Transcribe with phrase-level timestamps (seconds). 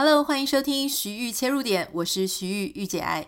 [0.00, 3.26] Hello，欢迎收听徐玉切入点，我是徐玉御姐爱。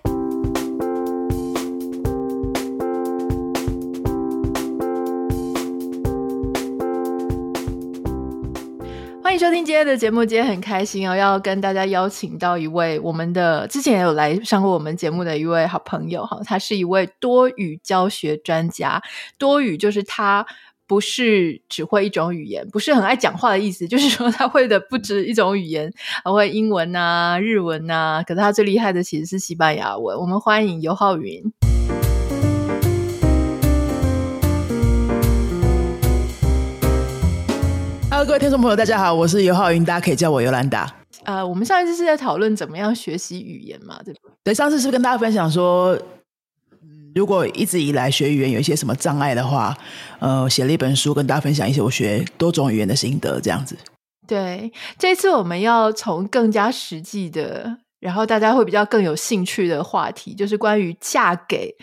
[9.21, 19.03] 欢迎收听今天的节目，今天很开心哦，要跟大家邀请到一位我们的之前也有来上过我们节目的一位好朋友哈，他是一位多语教学专家，
[19.39, 20.47] 多语就是他。
[20.91, 25.89] 不是只会一种语言，不是很爱讲话的意思，就是说他会的不止一种语言，
[26.25, 28.25] 还会英文啊、日文啊。
[28.27, 30.19] 可是他最厉害的其实是西班牙文。
[30.19, 31.41] 我们欢迎尤浩云。
[38.11, 40.93] Hello，各位听众朋友，大家好，我是尤浩云，大家可以叫我尤兰达。
[41.23, 44.33] 呃，我们上一次是在讨论怎么样学习语言嘛，对不对？
[44.43, 45.97] 对，上次是跟大家分享说。
[47.15, 49.77] 如果一直以来学语言有一些什么障碍的话，
[50.19, 53.77] 呃，写了一本书跟大家分享一些我学多种语言的心得，这样子。
[54.27, 61.75] 对，这次我们要从更加实际的，然后大家会比较更有兴趣的话题，就是关于嫁给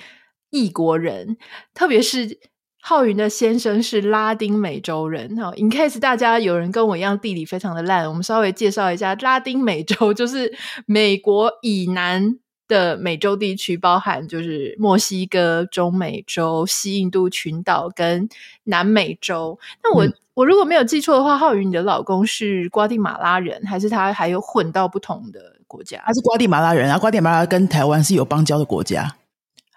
[0.49, 1.35] 异国人，
[1.73, 2.39] 特别是
[2.81, 5.35] 浩云的先生是拉丁美洲人。
[5.35, 10.55] 哈，in case 大家有人跟我一样地理非常的烂，我们稍微介绍一下，拉丁美洲就是
[10.85, 12.37] 美国以南。
[12.67, 18.27] 的美洲地区包含就是墨西哥、中美洲、西印度群岛跟
[18.65, 19.57] 南美洲。
[19.83, 26.03] 那我、嗯、我如果没有记错的话，浩宇，你的老公是瓜地马拉人，还是他还有混到不同的国家？
[26.05, 29.15] 他是瓜地马拉人啊，瓜地马拉跟台湾是有邦交的国家，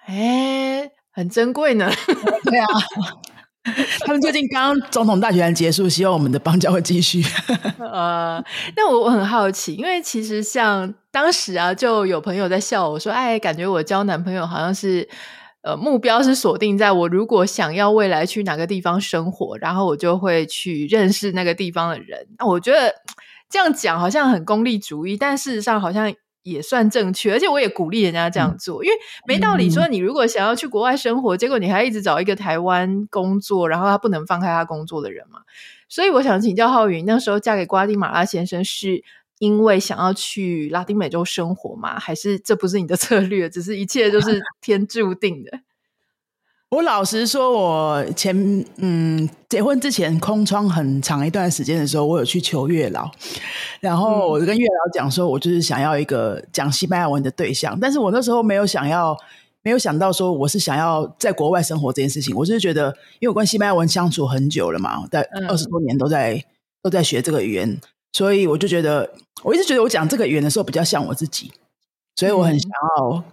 [0.06, 1.90] 哎，很珍贵呢。
[2.44, 2.66] 对啊。
[4.06, 7.22] 他们最近刚总统大选结束，希望我们的邦交会继续。
[7.78, 8.42] 呃，
[8.74, 15.06] 那我我很好奇，因为其实像当时啊，就有朋友在笑我说：“哎，感觉我交男朋友好像是
[15.62, 22.94] 呃目标是锁定在我如果想要未来去哪个地方生活，然后我就会去认识那个地方的人。”那我觉得
[23.50, 26.10] 这样讲好像很功利主义，但事实上好像。
[26.42, 28.96] 也算正确，而且我也鼓励人家这样做，嗯、因为
[29.26, 35.40] 没道理说你如果想要去国外生活，嗯、结果你还一直找一个台湾工作，然后他不能放开他工作的人嘛。
[35.88, 39.02] 所以我想请教浩云，那时候嫁给瓜地马拉先生是
[39.38, 41.98] 因为想要去拉丁美洲生活吗？
[41.98, 45.60] 还是这不是你的 策略，只是一切都是天注定的？
[46.70, 53.10] 我老实说，我前嗯结婚之前空窗很长一段时间的时候，我有去求月老，
[53.80, 59.16] 然后我就跟月老讲说，我就是想要一个讲西班牙文的对象，但是我那时候没有想要，
[59.62, 66.44] 没有想到说我是想要在国外生活这件事情，我就是觉得，因为我跟西班牙文相处很久了嘛，在二十多年都在、嗯、
[66.84, 67.80] 都在学这个语言，
[68.12, 69.10] 所以我就觉得，
[69.42, 71.50] 我一直觉得我讲这个语言的时候比较像我自己，
[72.14, 73.24] 所以我很想要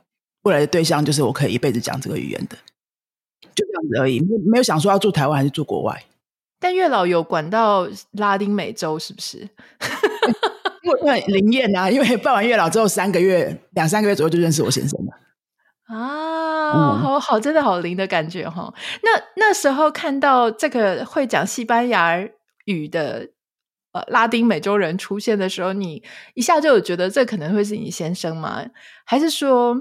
[0.41, 2.57] 未来的对象就是我可以一辈子讲这个语言的。
[3.57, 6.03] 就这样子而已，没没有想说要住台湾还是住国外。
[6.59, 9.39] 但月老有管到拉丁美洲是不是？
[10.83, 15.11] 因为很灵验啊，因为办完月老之后三个月、两三个月左右就认识我先生了。
[15.93, 18.73] 啊，嗯、好好，真的好灵的感觉哈。
[19.03, 22.17] 那那时候看到这个会讲西班牙
[22.65, 23.29] 语的
[23.91, 26.01] 呃拉丁美洲人出现的时候，你
[26.35, 28.65] 一下就有觉得这可能会是你先生吗？
[29.05, 29.75] 还是说？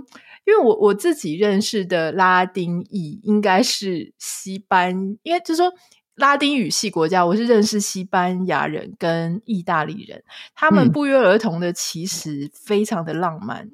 [0.46, 5.72] 因为我我自己认识的拉丁裔应该是西班，因为就是说
[6.14, 10.22] 拉丁语系国家，我是认识西班牙人跟意大利人，
[10.54, 13.68] 他们不约而同的其实非常的浪漫。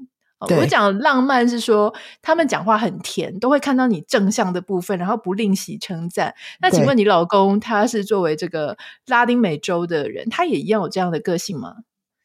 [0.58, 6.34] 我讲浪漫是说他们讲话很甜，都会看到你正向的部分，然后不吝惜称赞。
[6.60, 11.76] 那请问你老公他是作为这个拉丁美洲的人，他也一样有这样的个性吗？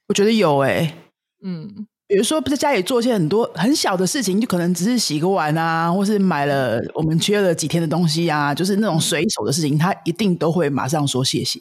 [0.08, 0.96] 我觉得有诶、欸，
[1.44, 1.86] 嗯。
[2.08, 11.60] 比如说，不在家里做一些很多很小的事情，就可能只是洗个碗啊，或是买了我们缺了几天的东西啊，就是那种随手的事情，他一定都会马上说谢谢，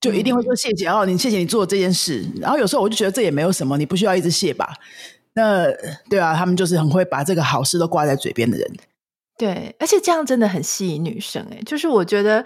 [0.00, 2.24] 就一定会说谢谢哦，你谢谢你做这件事。
[2.40, 4.74] 然后有时候我就觉得这也没有什么，你不需要一直谢吧。
[5.34, 5.66] 那
[6.08, 8.72] 对啊，他们就是很会把这个好事都挂在嘴边的人。
[9.36, 12.44] 对，而且这样真的很吸引女生诶，就是我觉得。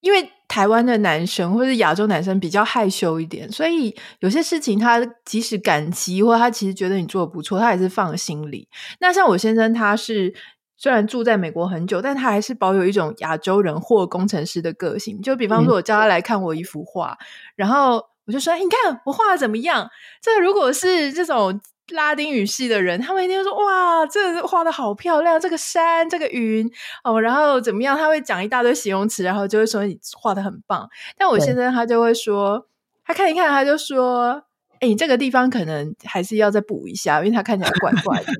[0.00, 8.66] 因为台湾的男生或者亚洲男生比较害羞一点，所以有些事情他即使感激，或者他其实觉得你做的不错，他也是放心里。
[8.98, 10.34] 那像我先生，他是
[10.76, 15.20] 虽然住在美国很久，但他还是保有一种亚洲人或工程师的个性。
[15.20, 19.88] 就比方说，我叫他来看我一幅画，嗯、然后我就说：“你看我画的怎么样？”
[20.22, 21.60] 这如果是这种。
[21.90, 26.70] 拉丁语系的人，他们一定会说：“哇，这画的好漂亮，这个山，这个云
[27.04, 30.88] 哦，然后怎么样？”他会讲一大堆形容词，然后就会说你画的很棒。
[31.16, 32.66] 但我先生他就会说，
[33.04, 34.42] 他看一看，他就说
[34.80, 38.32] ：“哎，你这个地方可能还是要再补一下，因为他看起来怪怪的。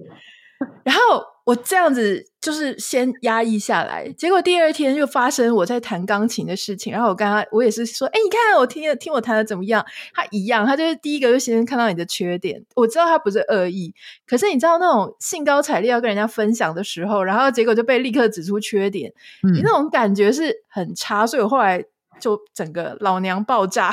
[0.85, 9.83] ”然后我这样子就是先压抑下来，结果第二天又发生我在弹钢琴的事情，然后我跟他，我也是说，哎，你看我听听我弹的怎么样？
[10.13, 12.63] 他一样，他就是第一个就先看到你的缺点。
[12.77, 13.95] 我知道他不是恶意，
[14.27, 19.11] 可是你知道那种兴高采烈要跟人家分享的时候，然后结果就被立刻指出缺点，
[19.43, 21.27] 嗯、你那种感觉是很差。
[21.27, 21.83] 所以我后来
[22.21, 23.91] 就整个老娘爆炸，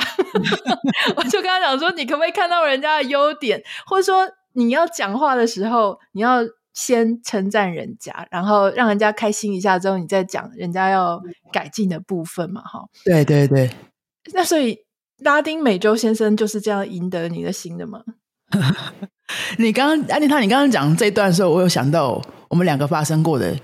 [1.16, 6.40] 我就跟他讲说，你可不可以看到人家的优点，或者说你要讲话的时候，你要。
[6.76, 11.18] 先称赞人家，然后让人家开心一下之后，你再讲人家要
[11.50, 12.84] 改进的部分嘛，哈。
[13.02, 13.70] 对对对。
[14.34, 14.78] 那所以
[15.20, 18.02] 拉丁美洲先生就是这样赢得你的心的吗？
[19.56, 22.20] 你刚刚安妮塔，你刚刚讲这一段的时候，我有想到
[22.50, 23.58] 我们两个发生过的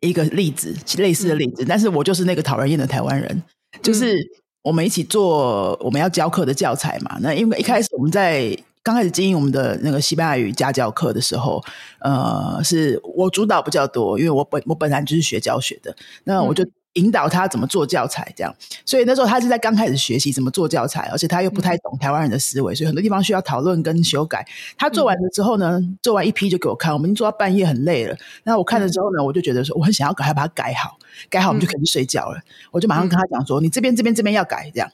[0.00, 1.64] 一个例子，类似的例子。
[1.64, 3.42] 嗯、但是我就是那个讨人厌的台湾人，
[3.80, 4.14] 就是
[4.62, 7.16] 我们一起做我们要教课的教材嘛。
[7.22, 8.54] 那因为一开始我们在。
[8.82, 11.62] 刚开始经营我们的那个西班牙语家教课的时候，
[12.00, 15.94] 呃，是我主导比较多，因为我本我本来就是学教学的，
[16.24, 18.54] 那我就引导他怎么做教材，这样。
[18.86, 24.46] 所以那时候他是在刚开始学习怎么做教材，而且他又不太懂台湾人的思维，所以很多地方需要讨论跟修改。
[24.78, 28.16] 他做完了之后呢，做完一批就给我看，我们已经做到半夜很累了。
[28.44, 30.98] 那我看了之后呢，我就觉得说我很想要赶快把它改好，
[31.28, 32.40] 改好我们就可以去睡觉了。
[32.70, 34.90] 我就马上跟他讲说，你这边这边这边要改，这样，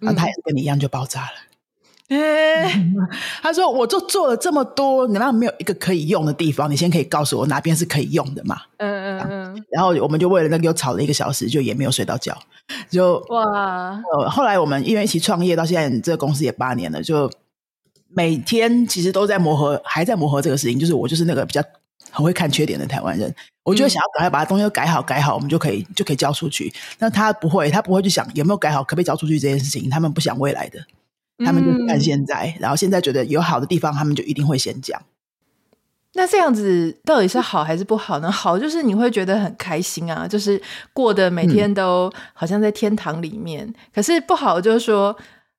[0.00, 1.47] 然后他也是跟你一样就爆炸了。
[2.08, 2.82] 哎，
[3.42, 9.64] 他说：“我就做了这么多，难道没有一个可以用的地方，你先可以告诉我哪边是可以用的嘛？”嗯嗯嗯。
[9.70, 12.36] 然后我们就为了那个又吵了一个小时，就也没有睡到觉。
[12.90, 17.30] 就哇，呃，后来我们因为一起创业到现在，这个公司也八年了，就
[18.08, 20.78] 每天其实都在磨合，还在磨合这个事情。
[20.78, 21.62] 就是我就是那个比较
[22.10, 23.34] 很会看缺点的台湾人，
[23.64, 26.72] 我就想要赶快把东西都改好，改好，我们就可以就可以交出去。
[26.98, 30.80] 那他不会，他不会去想有没有改好，可不可以交出去这件事情，他们不想未来的。
[31.44, 35.00] 他们就看现在，嗯，然后现在觉得有好的地方，他们就一定会先讲。
[36.14, 38.30] 那这样子到底是好还是不好呢？
[38.30, 40.60] 好就是你会觉得很开心啊，就是
[40.92, 43.64] 过得每天都好像在天堂里面。
[43.64, 45.16] 嗯，可是不好就是说，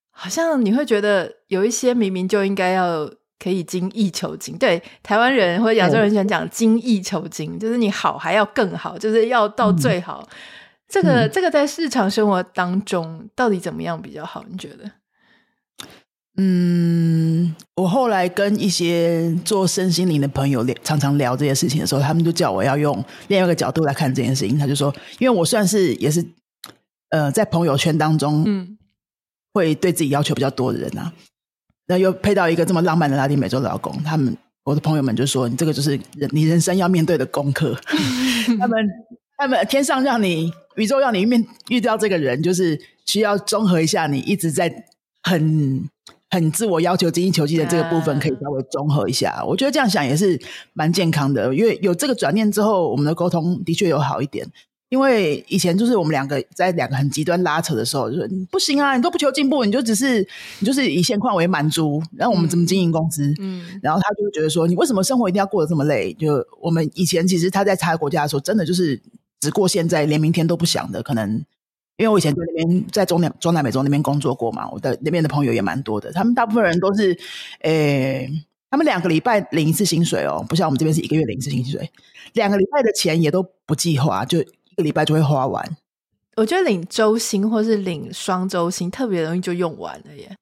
[0.10, 3.10] 好像你会觉得有一些明明就应该要
[3.42, 4.58] 可以精益求精。
[4.58, 10.28] 对，台湾人或者亚洲人喜欢讲精益求精，嗯，就是你好还要更好，就是要到最好。
[10.28, 10.36] 嗯，
[10.90, 14.44] 这个这个在日常生活当中到底怎么样比较好？
[14.50, 14.92] 你觉得？
[16.41, 24.57] 嗯，我后来跟一些做身心灵的朋友聊，常常聊这些事情的时候，他们就叫我要用另外一个角度来看这件事情。
[24.57, 26.25] 他就说，因为我算是也是
[27.09, 28.77] 呃，在朋友圈当中，嗯，
[29.53, 31.12] 会对自己要求比较多的人啊，
[31.88, 37.77] 那又配到一个这么浪漫的拉丁美洲老公，他们我的朋友们就说，你这个就是人你人生要面对的功课。
[38.57, 38.88] 他们
[39.35, 44.85] 他们天上让你，宇宙让你面遇到这个人，就是需要综合一下你一直在
[45.21, 45.83] 很。
[46.30, 49.44] 很自我要求、精益求精的这个部分，可以稍微综合一下。
[49.46, 50.40] 我觉得这样想也是
[50.74, 54.48] 蛮健康的，因为有这个转念之后，我们的沟通的确有好一点。
[54.90, 60.28] 因为以前就是我们两个在两个很极端拉扯的时候，就说不行啊，你都不求进步，你就只是
[60.60, 63.31] 你就是以现况为满足，然后我们怎么经营公司？
[63.40, 66.12] 嗯，然后他就会觉得说，你为什么生活一定要过得这么累？
[66.14, 69.00] 就我们以前其实他在其他国家的时候，真的就是
[69.40, 71.44] 只过现在，连明天都不想的，可能。
[72.00, 76.10] 因为我以前在那边在中南中南美洲那边工作过嘛，我的那边的朋友也蛮多的。
[76.13, 77.13] 他们大部分人都是，
[77.60, 78.31] 诶、
[78.72, 81.92] 他们两个礼拜领一次薪水哦，不像我们这边是一个月领一次薪水，
[82.31, 85.78] 两个礼拜的钱也都不计划，就一个礼拜就会花完。
[86.38, 90.34] 我觉得领周薪或是领双周薪特别容易就用完了耶。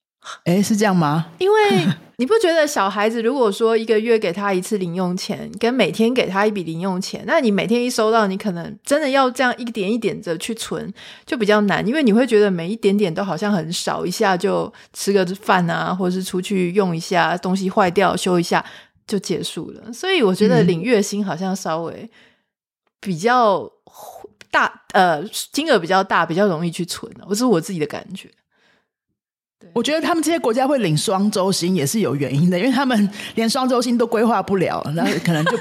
[0.43, 1.27] 哎，是这样吗？
[1.39, 1.87] 因为
[2.19, 10.91] 你不觉得小孩子如果说一个月给他一次零用钱，跟每天给他一笔零用钱，那你每天一收到，你可能真的要这样一点一点的去存，
[11.25, 18.65] 就比较难，因为你会觉得每一点点都好像很少，一下就吃个饭啊，或者是出去用一下，东西坏掉修一下
[19.05, 19.93] 就结束了。
[19.93, 22.09] 所以我觉得领月薪好像稍微
[22.99, 23.71] 比较
[24.49, 28.27] 大，呃，金额比较大，比较容易去存，我是我自己的感觉。
[29.73, 35.57] 我觉得他们这些国家会领双周薪也是有原因的，因为他们连双周薪都规划不了，然后可能就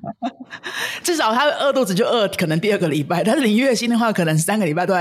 [1.02, 3.22] 至少他饿肚子就饿，可能第二个礼拜。
[3.22, 4.94] 但是领月薪的话，可能三个礼拜都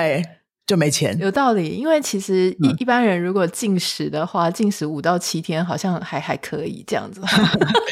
[0.68, 1.18] 就没钱。
[1.20, 7.22] 有道理，因为其实一、嗯、一般人如果进食的话，进食五到七天好像还还可以这样子。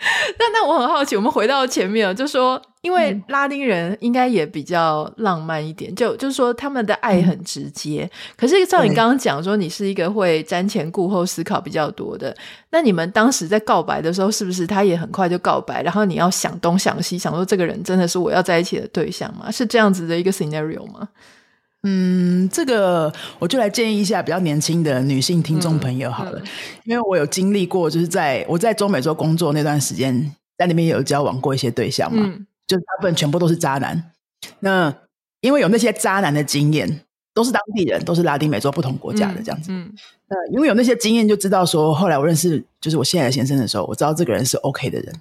[0.38, 8.08] 那那我很好奇，我们回到前面，就说，因为拉丁人应该也比较浪漫一点，就就是说他们的爱很直接。
[8.36, 12.32] 可是照你刚刚讲说，你是一个会瞻前顾后、思考比较多的，
[12.70, 15.82] 那你们当时在告白的时候，是不是他也很快就告白？
[15.82, 19.50] 然后你要想东想西，想说这个人真的是我要在一起的对象吗？
[19.50, 21.08] 是这样子的一个 scenario 吗？
[21.82, 26.48] 嗯，这个我就来建议一下比较年轻的女性听众朋友好了，嗯嗯、
[26.84, 34.10] 因为我有经历过，就是在我在中美洲工作那段时间，在那边有交往过一些对象嘛，嗯、就大部分全部都是渣男。
[34.60, 34.92] 那
[35.40, 39.70] 因为有那些渣男的经验，都是当地人，都是拉丁美洲不同国家的这样子。
[39.70, 39.92] 嗯，
[40.52, 45.14] 因为有那些经验，就知道说，后来我认识就是我现在的先生的时候，我知道这个人是 OK 的人。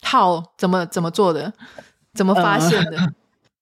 [0.00, 1.52] 好，怎么怎么做的？
[2.14, 2.96] 怎么发现的？
[2.96, 3.12] 呃、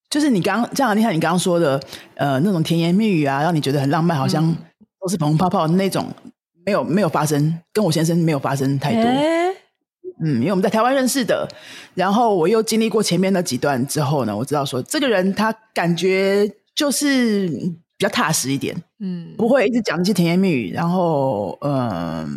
[0.08, 1.80] 就是你刚这样你看你刚刚说的，
[2.14, 4.54] 呃，那种甜言蜜语啊，让你觉得很浪漫，好像
[5.00, 6.08] 都是澎澎泡泡那种，
[6.64, 9.02] 没有没有发生，跟我先生没有发生太多。
[9.02, 9.50] 欸、
[10.22, 11.48] 嗯，因为我们在台湾认识的，
[11.94, 21.88] 然后我又经历过前面那几段之后呢，我知道说这个人他感觉就是比较踏实一点，嗯，不会一直讲那些甜言蜜语，然后嗯。
[21.90, 22.28] 呃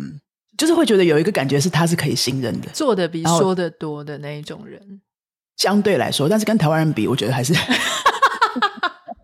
[0.60, 5.00] 就是会觉得有一个感觉是他是可以信任的，做的比说的多的那一种人，
[5.60, 7.52] 相对来说，但是跟台湾人比，我觉得还是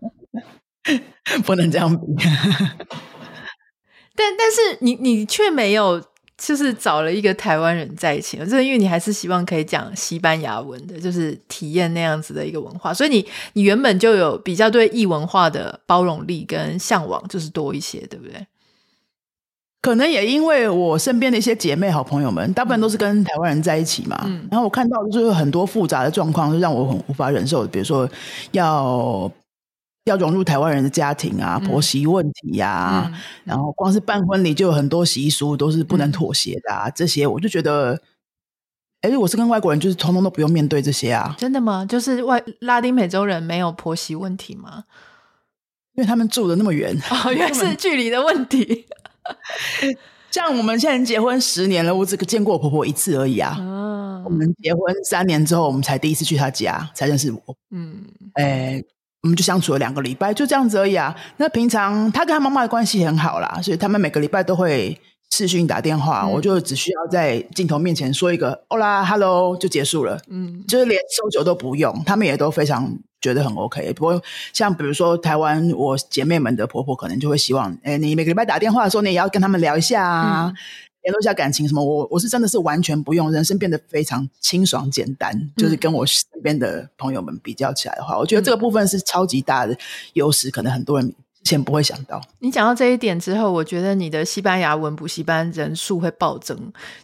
[1.43, 2.05] 不能这样比。
[4.15, 5.99] 但但是你你却没有，
[6.37, 18.45] 就是找了一个台湾人在一起，就是因为你还是希望可以讲西班牙文的，就是体验那样子的一个文化，所以你你原本就有比较对异文化的包容力跟向往，就是多一些，对不对？
[19.79, 24.21] 可能也因为我身边的一些姐妹、好朋友们，大部分都是跟台湾人在一起嘛。
[24.25, 27.67] 嗯，然后我看到就是很多复杂的状况，是让我很无法忍受的。
[27.69, 28.09] 比如说
[28.51, 29.31] 要
[30.05, 36.87] 要融入台湾人的家庭啊，婆媳问题呀、啊，嗯、然后光是办婚礼就有很多习俗都是不能妥协的啊。
[36.89, 38.01] 嗯、这些我就觉得，
[39.01, 41.35] 哎，我是跟外国人，就是通通都不用面对这些啊。
[41.37, 41.85] 真的吗？
[41.85, 44.83] 就是外拉丁美洲人没有婆媳问题吗？
[45.93, 48.85] 因为他们住的那么远，哦，原来是 距离的问题。
[50.29, 53.55] 像我们现在结婚十年了，我只见过我婆婆一次而已啊。
[53.57, 57.39] 哦、我们结婚三年之后，我们才第一次去她家，才认识我。
[57.71, 58.03] 嗯，
[58.33, 58.83] 哎，
[59.23, 61.15] 我们就相处了两个礼拜，就这样子而已啊。
[61.37, 64.99] 那平常她跟她妈妈的关系很好啦，所以他们每个礼拜都会
[65.37, 70.19] 视讯打电话，嗯、我就只需要在镜头面前说一个 “Hola, Hello” 就结束了。
[70.29, 72.97] 嗯，就是连收酒都不用，他们也都非常。
[73.19, 74.21] 觉得很 OK，不过
[74.53, 80.53] 像比如说台湾，我姐妹们的婆婆可能就会希望，哎，你每个礼拜打电话的时候，你也要跟他们聊一下啊，
[81.01, 81.83] 联络、嗯、一下感情什么。
[81.83, 85.33] 我我是真的是完全不用，人生变得非常清爽简单。
[85.35, 89.75] 嗯、就是跟我身边的朋友们比较起来的话，我觉得这个部分是超级大的
[90.13, 92.21] 优势，可能很多人之前不会想到。
[92.39, 96.55] 你讲到这一点之后，我觉得你的西班牙文补习班人数会暴增，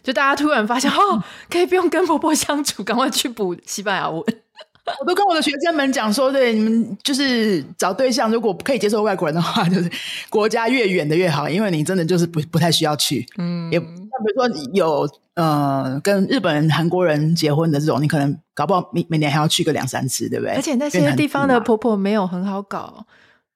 [0.02, 4.22] 就大家突然发现 哦，可以不用跟婆婆相处，赶快去补西班牙文。
[5.00, 9.90] 我都跟我的学生们讲说，对你们就是找对象，如果不可以接受外国人的话， 就是
[10.28, 13.26] 国家越远的越好，因为你真的就是不不太需要去。
[13.38, 20.54] 嗯，也那比如说有呃跟日本人、韩国人结婚的这种，你可能搞不好每每年还要去个两三次，对不对？
[20.54, 23.06] 而且那些地方的婆婆没有很好搞，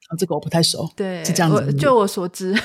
[0.08, 0.90] 啊，这个我不太熟。
[0.96, 1.72] 对，是这样子。
[1.72, 2.54] 就我所知。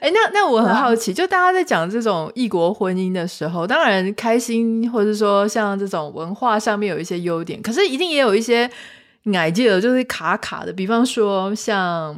[0.00, 8.70] 哎，那那我很好奇，就大家在讲这种异国婚姻的时候，当然开心，或者说像这种文化上面有一些优点，可是一定也有一些
[9.34, 10.72] 矮记得就是卡卡的。
[10.72, 12.14] 比方说像，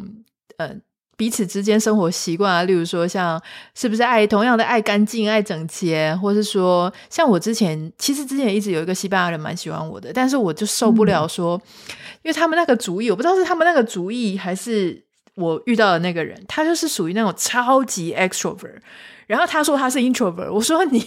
[0.58, 0.76] 嗯呃
[1.18, 3.38] 彼此之间生活习惯啊，例如说像
[3.74, 11.60] 是不是爱同样的爱干净、爱整洁，或是说像我之前其实之前一直有一个西班牙人蛮喜欢我的，但是我就受不了说，嗯、
[12.22, 15.06] 因为他们那个主意，我不知道是他们那个主意还是。
[15.34, 18.74] 我遇到的那个人，他就是属于那种超级 extrovert，
[19.28, 20.98] 然后他说他是 introvert，我说你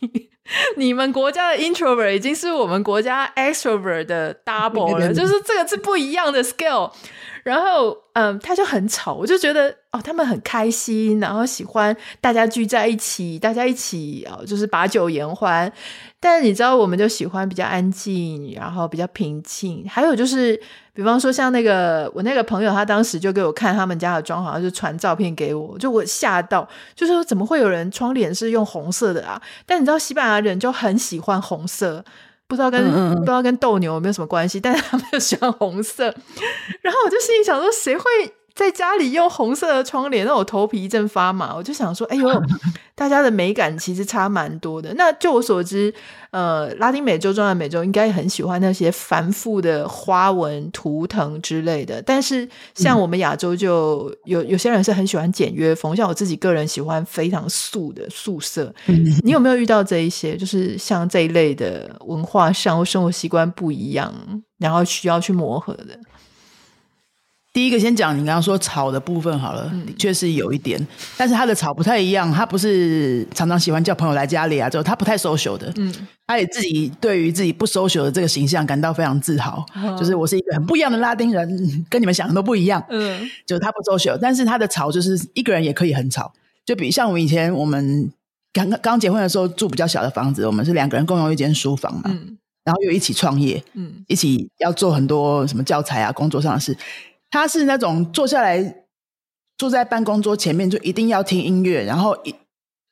[0.00, 0.28] 你
[0.76, 6.90] 你们国家的 introvert 已经是我们国家 extrovert 的 double 了， 就是这个是不一样的 scale。
[7.48, 15.72] 然后嗯，他就很吵，我就觉得哦，他们很开心，然后喜欢大家聚在一起，大家一起哦，就是把酒言欢。
[16.20, 19.86] 但你知道，我们就喜欢比较安静，然后比较平静。
[19.88, 20.60] 还有就是，
[20.92, 29.40] 比方说像那个我那个朋友，他当时就给我看他们家的装潢，就传照片给我，就我吓到，就说怎么会有人窗帘是用红色的啊？
[29.64, 32.04] 但你知道，西班牙人就很喜欢红色，
[32.48, 36.06] 不知道跟嗯嗯不知道跟斗牛有没有什么关系，但是他们就喜欢红色。
[36.80, 38.04] 然后我就心里想说，谁会？
[38.58, 41.54] 在家里用红色的窗帘，让我头皮一阵发麻。
[41.54, 42.28] 我就想说，哎呦，
[42.96, 44.92] 大家的美感其实差蛮多的。
[44.96, 45.94] 那就我所知，
[46.32, 52.02] 呃，拉丁美洲、中南美洲应该很喜欢那些繁复的花纹、图腾之类的。
[52.02, 58.74] 但是像我们亚洲，就有有些人是很喜欢简约风，像我自己个人喜欢非常素的素色。
[59.22, 60.36] 你有没有遇到这一些？
[60.36, 64.12] 就是像这一类的文化上或生活习惯不一样，
[64.58, 65.96] 然后需要去磨合的？
[67.58, 70.80] 第一个先讲你刚刚说吵的部分好了，的确是有一点，
[71.16, 75.92] 但是他的吵不太一样，他不是常常喜欢叫朋友来家里啊，就他不太 social 的，嗯，
[76.28, 79.66] 他也自己对于自己不 social 的这个形象感到非常自豪，
[79.98, 81.44] 就是我是一个很不一样的拉丁人，
[81.90, 86.32] 跟你们想的都不一样，嗯，就是他不 social，但是他的吵就是一个人也可以很吵，
[86.64, 88.08] 就比像我们以前我们
[88.52, 96.76] 刚刚结婚的时候住比较小的房子，我们是两个人共用一间书房嘛，嗯、然后又一起创业，嗯，一起要做很多什么教材啊，工作上的事。
[97.30, 98.84] 他是那种坐下来
[99.56, 102.34] 坐在办公桌前面就一定要听音乐，然后一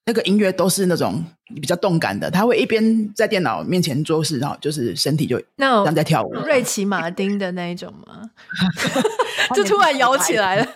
[0.04, 1.24] 那个音乐都是那种
[1.54, 6.32] 比较动感的，他会一边在电脑面前做事，然后就是身体就那样在跳舞。
[6.32, 8.22] 瑞奇马丁的那一种吗？
[9.54, 10.66] 就突然摇起来了，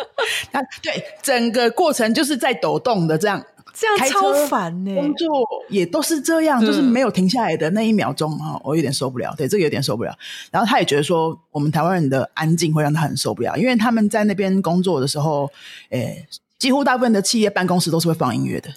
[0.52, 3.44] 他对整个过程就是在抖动的这样。
[3.78, 5.28] 这样超烦呢，工作
[5.68, 9.32] 也都是这样，就是没有停下来的那一秒钟哈，我有点受不了。
[9.36, 10.12] 对，这个有点受不了。
[10.50, 15.48] 然后他也觉得说，我们台湾人的安静会让他很受不了，因为他们在那边工作的时候，
[15.90, 16.26] 诶，
[16.58, 18.68] 几乎大部分的企业办公室都是会放音乐的。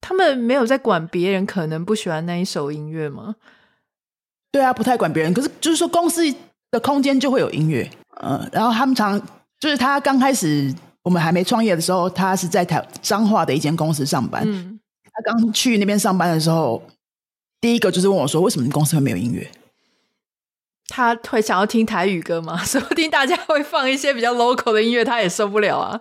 [0.00, 3.34] 他们没有在管别人可能不喜欢那一首音乐吗？
[4.52, 5.34] 对啊，不太管别人。
[5.34, 6.22] 可是就是说，公司
[6.70, 7.90] 的空间就会有音乐，
[8.22, 9.20] 嗯，然后他们常
[9.58, 10.72] 就是他刚开始。
[11.10, 14.44] 我们还没创业的时候，他是在台彰化的一间公司上班。
[14.46, 16.80] 嗯，他刚去那边上班的时候，
[17.60, 19.50] 第一个就是问我说：“为什么你公司会没有音乐？”
[20.86, 22.56] 他会想要听台语歌吗？
[22.62, 26.00] 说不定大家会放一些比较 local 的音乐，他也受不了啊。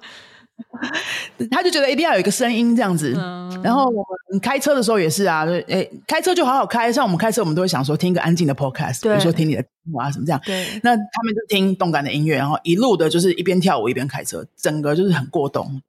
[1.51, 6.91] 他就觉得一定要有一个声音这样子，嗯、然后我们开车的时候也是啊，诶，开车就好好开。
[6.91, 9.63] 像我们开车，我们都会想说听一个安静的 podcast，比如说听你的
[9.99, 10.41] 啊什么这样。
[10.45, 15.81] 对，那他们就听动感的音乐，然后一路的就是一边跳舞一边开车，整个就是很过动。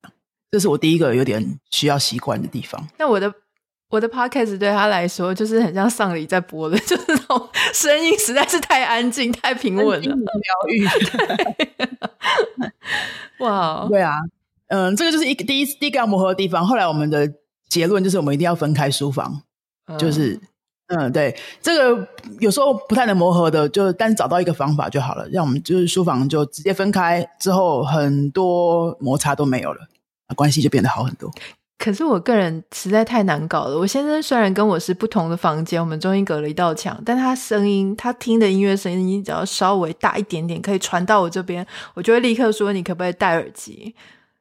[0.50, 2.84] 这是我第一个有点需要习惯的地方。
[2.98, 3.32] 那我的
[3.88, 10.18] 我的 podcast 对他来说就是很像丧礼在播的，就是那种声音实在是太安静、太平稳了，疗
[10.68, 10.88] 愈。
[13.44, 14.14] 哇，对啊。
[14.70, 16.66] 嗯，这个就是一个第一第一个要磨合的地方。
[16.66, 17.28] 后来我们的
[17.68, 19.42] 结论就是，我们一定要分开书房。
[19.86, 20.40] 嗯、就是，
[20.86, 22.08] 嗯，对，这个
[22.38, 25.28] 有时候不太能磨合的，就但找到一个方法就好了。
[25.30, 29.80] 让我们就是书房就直接分开，之后很多摩擦都没有了，
[30.36, 31.28] 关系就变得好很多。
[31.78, 33.76] 可是我个人实在太难搞了。
[33.76, 43.94] 我先生虽然跟我是不同的房间，我们中间隔了一道墙，但他声音，他听的音乐声音你只要稍微大一点点，可以传到我这边，我就会立刻说：“你可不可以戴耳机？”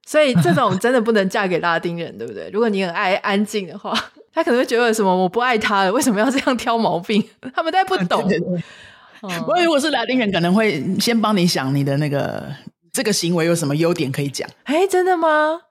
[0.10, 2.50] 所以这种真的不能嫁给拉丁人，对不对？
[2.51, 3.94] 如果你很爱安静的话，
[4.34, 7.24] 他可能会觉得什么我不爱他了，为什么要这样挑毛病？
[7.53, 8.27] 他们都不懂。
[8.27, 8.64] 对对对
[9.22, 12.44] 嗯、我如果是拉丁人，可能会先帮你想你的那个
[12.92, 14.50] 这个行为有什么优点可以讲。
[14.64, 15.62] 哎，真的吗？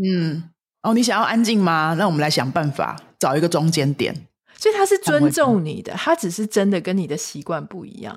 [0.00, 0.44] 嗯，
[0.82, 1.96] 哦，你想要安静吗？
[1.98, 4.14] 那我们来想办法找一个中间点。
[4.56, 8.16] 所以他是尊重你的，他只是真的跟你的习惯不一样。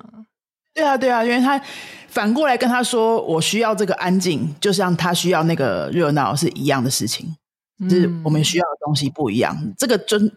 [0.74, 1.60] 对啊，对啊，因为他
[2.08, 7.36] 反过来跟他说：“我需要这个安静，就像他需要那个热闹是一样的事情，
[7.78, 9.54] 嗯、就是我们需要的东西不一样。
[9.76, 10.30] 这个真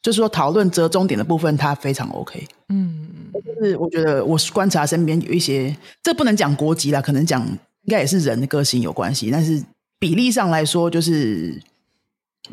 [0.00, 2.46] 就是说讨论折中点的部分，他非常 OK。
[2.68, 9.30] 嗯，就是我觉得我观察身边有一些，这不能讲国籍啦，可能讲应该也是人的个性有关系。
[9.32, 9.62] 但是
[9.98, 11.60] 比例上来说，就是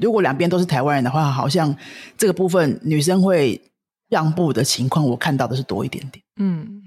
[0.01, 1.75] 如果两边都是台湾人的话，好像
[2.17, 3.61] 这个部分女生会
[4.09, 6.23] 让步的情况，我看到的是多一点点。
[6.37, 6.81] 嗯。”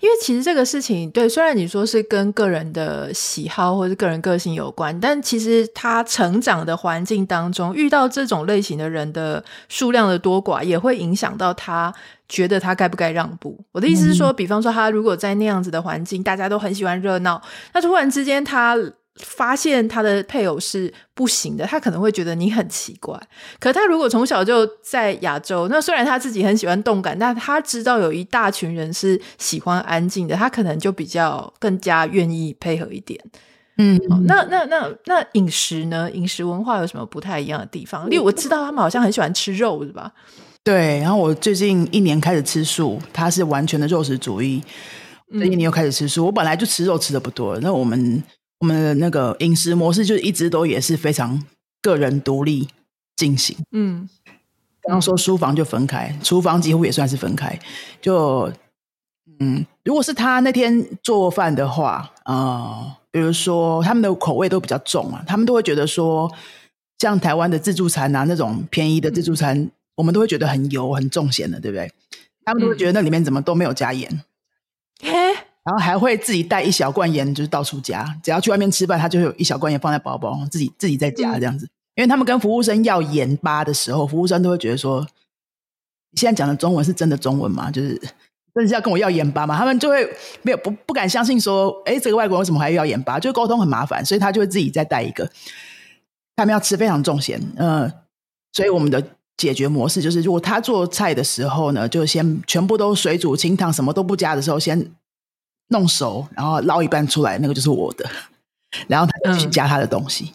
[0.00, 11.92] 因为其实这个事情，对，虽然你说是跟个人的喜好或者是个人个性有关，但其实他成长的环境当中遇到这种类型的人的数量的多寡，也会影响到他
[12.28, 13.58] 觉得他该不该让步。
[13.72, 17.40] 我的意思是说，比方说他如果在那样子的环境，大家都很喜欢热闹，
[17.72, 18.76] 那突然之间他。
[19.22, 23.16] 发现他的配偶是不行的，他可能会觉得你很奇怪。
[23.60, 33.20] 可他如果从小就在亚洲，那虽然他自己很喜欢动感，但他知道有一大群人是喜欢安静的，他可能就比较更加愿意配合一点。
[33.78, 36.10] 嗯，哦、那那那那饮食呢？
[36.10, 38.10] 饮食文化有什么不太一样的地方？
[38.10, 40.12] 例如我知道他们好像很喜欢吃肉，是吧？
[40.64, 40.98] 对。
[40.98, 44.60] 然后我最近一年开始吃素，他是完全的肉食主义。
[45.32, 48.20] 这一年又开始吃素，嗯、我本来就吃肉吃的不多，那我们。
[48.64, 51.44] 我们的那个饮食模式就一直都也是非常
[51.82, 52.66] 个人独立
[53.14, 53.54] 进行。
[53.72, 54.08] 嗯，
[54.80, 57.60] 刚刚说书房就分开，厨房几乎也算是分开。
[58.00, 58.50] 就
[59.38, 66.32] 嗯，如果是他那天做饭的话，啊、呃，比如说他们的口味都比较重啊，他们都会觉得说，
[66.98, 71.92] 像台湾的自助餐啊，那种便宜的自助餐，我们都会觉得很油、很重咸的，对不对？
[72.46, 74.22] 他们都会觉得那里面怎么都没有加盐。
[75.02, 75.12] 嘿、
[75.64, 78.04] 然后还会自己带一小罐盐，就是到处加。
[78.22, 81.64] 只要去外面吃饭，他就会有一小罐盐放在包包，自己自己在加这样子。
[81.64, 85.00] 嗯、因为他们跟服务生要盐巴的时候，服务生都会觉得说
[86.12, 87.70] ：“你现在讲的中文是真的中文吗？
[87.70, 87.96] 就是
[88.54, 90.06] 真的是要跟我要盐巴吗？”他们就会
[90.42, 95.30] 没有不不敢相信说：“哎，这个外国人为什么还要盐巴？”就沟通很麻烦，所以他就会自己再带一个。
[96.36, 97.92] 他们要吃非常重咸，嗯、呃，
[98.52, 99.02] 所以我们的
[99.38, 104.90] 解决模式就是，如果他做菜的时候呢，就先全部都水煮清汤，什么都不加的时候，先。
[105.74, 108.08] 弄熟，然后捞一半出来，那个就是我的，
[108.86, 110.32] 然后他就去加他的东西。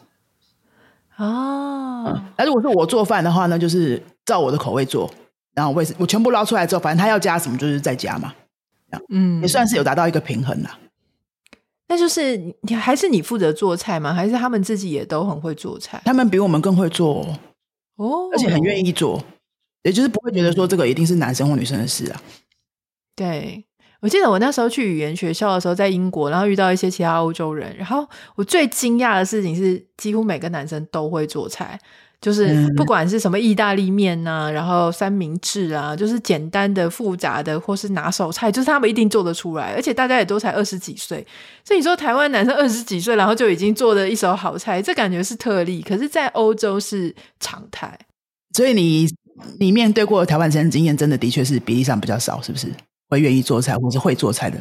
[1.18, 5.10] 嗯、哦，嗯，那如果是我做饭的话呢，就是照我的口味做，
[5.54, 8.34] 然后我我全部捞出来之后，反正他要加什么就是再加嘛，
[9.10, 10.78] 嗯，也算是有达到一个平衡啦。
[11.88, 14.14] 那就是你还是你负责做菜吗？
[14.14, 16.02] 还是他们自己也都很会做菜？
[16.06, 17.26] 他们比我们更会做
[17.96, 19.24] 哦，而且很愿意做，
[19.84, 22.22] 也就是不会觉得说这个一定是男生或女生的事啊。
[23.16, 23.66] 对，
[24.02, 31.80] 我记得我那时候去语言学校的时候，在英国，然后遇到一些其他欧洲人，然后我最惊讶的事情是，几乎每个男生都会做菜。
[32.22, 39.72] 就是不管是什么意大利面呐、啊，然后三明治啊，就是简单的、复杂的，或是拿手菜，就是他们一定做得出来。
[39.74, 41.26] 而且大家也都才二十几岁，
[41.64, 45.82] 所以你说台湾男生二十几岁，然后就已经做的一手好菜，这感觉是特例。
[45.82, 47.98] 可是，在欧洲是常态。
[48.54, 49.08] 所以你
[49.58, 52.68] 你面对过的台湾生经验，真的的确是比例上比较少，是不是？
[53.10, 54.58] 会愿意做菜，或是会做菜的。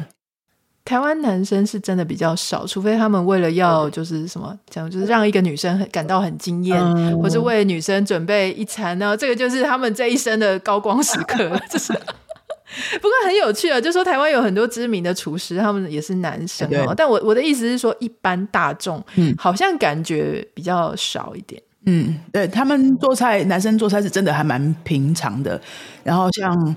[0.85, 11.37] 台湾男生是真的比较少，除非他们为了要就是什么讲，就是让一个女生很感到很惊艳，嗯、或是为女生准备一餐，然后这个就是他们这一生的高光时刻。
[11.69, 16.69] 就是，不过很有趣啊，就是说台湾有很多知名的厨师，他们也是男生哦。
[16.69, 21.61] 对但我我的意思是说，一般大众，嗯，好像感觉比较少一点。
[21.85, 25.61] 嗯，对他们做菜，男生做菜是真的还蛮平常的。
[26.03, 26.75] 然后像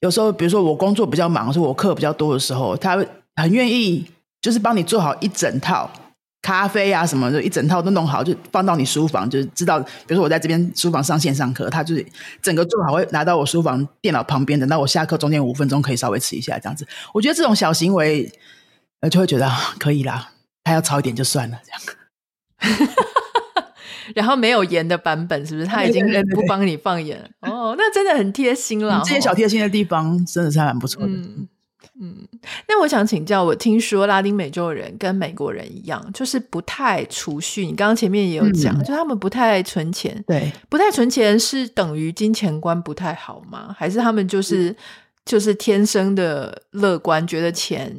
[0.00, 3.06] 有时候，比如说我工作比较忙，说我课比较多的时候，他会。
[3.38, 4.02] 很愿意，
[4.40, 5.90] 就是帮你做好一整套
[6.40, 12.06] 咖啡啊什么的，一整套都弄好，就放到你书房，就是知道，比如说我在这边书房上线上课，他就是
[12.40, 16.88] 整个做好会拿到我书房电脑旁边，等到我下课中间五分钟可以稍微吃一下这样子。
[17.12, 18.32] 我觉得这种小行为，
[19.00, 20.30] 呃，就会觉得可以啦，
[20.64, 22.88] 他要炒一点就算了这样。
[24.14, 25.66] 然后没有盐的版本是不是？
[25.66, 29.02] 他已经不帮你放盐哦，那真的很贴心了。
[29.04, 31.08] 这些小贴心的地方真的是还蛮不错的。
[31.08, 31.48] 嗯
[31.98, 32.28] 嗯，
[32.68, 37.64] 那我想请教，我听说拉丁美洲人跟美国人一样，就是不太储蓄。
[37.64, 43.74] 你刚刚前面也有讲，嗯、就他们不太存钱，对，不太存钱是等于金钱观不太好吗？
[43.78, 44.76] 还是他们就是、嗯、
[45.24, 47.90] 就是天生的乐观，觉得钱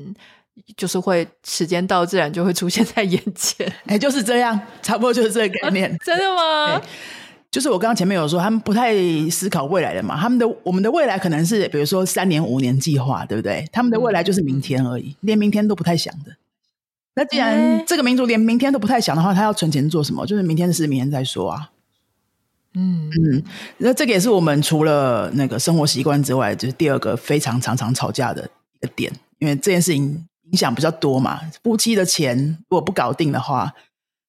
[0.75, 3.71] 就是会时间到自然就会出现在眼前？
[3.85, 5.91] 哎，就是这样，差不多就是这个概念。
[5.91, 6.81] 啊、真的吗？
[7.49, 8.93] 就是我刚刚前面有说，他们不太
[9.29, 10.19] 思考未来的嘛。
[10.19, 13.65] 他们的我们的未来可能是，比如说三年、五年计划，对不对？
[13.71, 16.35] 他们的未来就是明天而已，连明天都不太想的。
[17.15, 20.25] 那既然这个民族连明天都不太想的话，他要存钱做什么？
[20.27, 21.71] 就是明天的事，明天再说啊。
[22.73, 23.43] 嗯嗯，
[23.77, 28.47] 那这个也是我们除了那个生活习惯之外，就是第二个非常常常吵架的
[28.81, 31.39] 一个点，因为这件事情影响比较多嘛。
[31.63, 33.73] 夫妻的钱如果不搞定的话，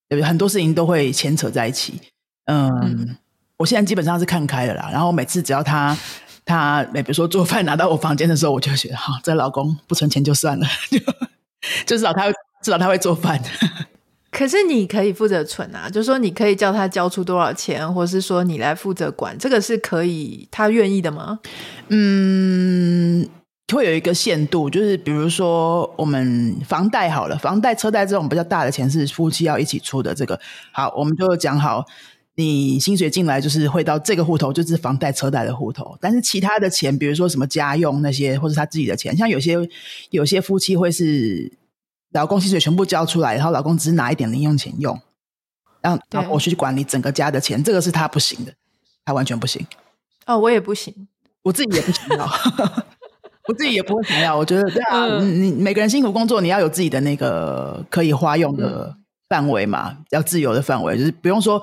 [0.09, 0.29] 对不对？
[0.29, 2.01] 很多事情都会牵扯在一起。
[2.47, 3.17] 嗯，嗯，
[3.59, 4.89] 我现在基本上是看开了啦。
[4.93, 5.97] 然后每次只要他
[6.45, 10.99] 他，比如说做饭拿到我房间的时候，我就觉得哈，这老公不存钱就算了， 就
[11.87, 12.31] 就至少他
[12.63, 13.43] 至少他会做饭。
[14.31, 21.41] 可是你可以负责存啊，就是说你可以叫他交出多少钱，或是说你来负责管，这个是可以他愿意的吗？
[21.89, 23.29] 嗯，
[23.77, 30.15] 会有一个限度，就是比如说我们房贷好了，房贷、车贷这种比较大的钱是夫妻要一起出的。
[30.15, 30.41] 这个
[30.73, 31.85] 好，我们就讲好。
[32.35, 35.99] 你薪水进来就是会到这个户头，就是房贷车贷的户头。
[36.01, 39.57] 但是其他的钱，比如说什么家用那些，或者他自己的钱，像有些
[40.11, 41.53] 有些夫妻会是
[42.13, 44.97] 老公薪水全部交出来，然后老公只是拿一点零用钱用，
[45.81, 48.55] 让老婆去管理整个家的钱，这个是他不行的，
[49.05, 49.67] 他完全不行。
[50.25, 51.09] 哦，我也不行，
[51.43, 52.25] 我自己也不想要，
[53.49, 54.37] 我自己也不会想要。
[54.37, 58.95] 我觉得对啊， 嗯、你每个人辛苦工作，你要有自己的那个可以花用的
[59.29, 61.61] 范围嘛，嗯、要自由的范围，就是不用说。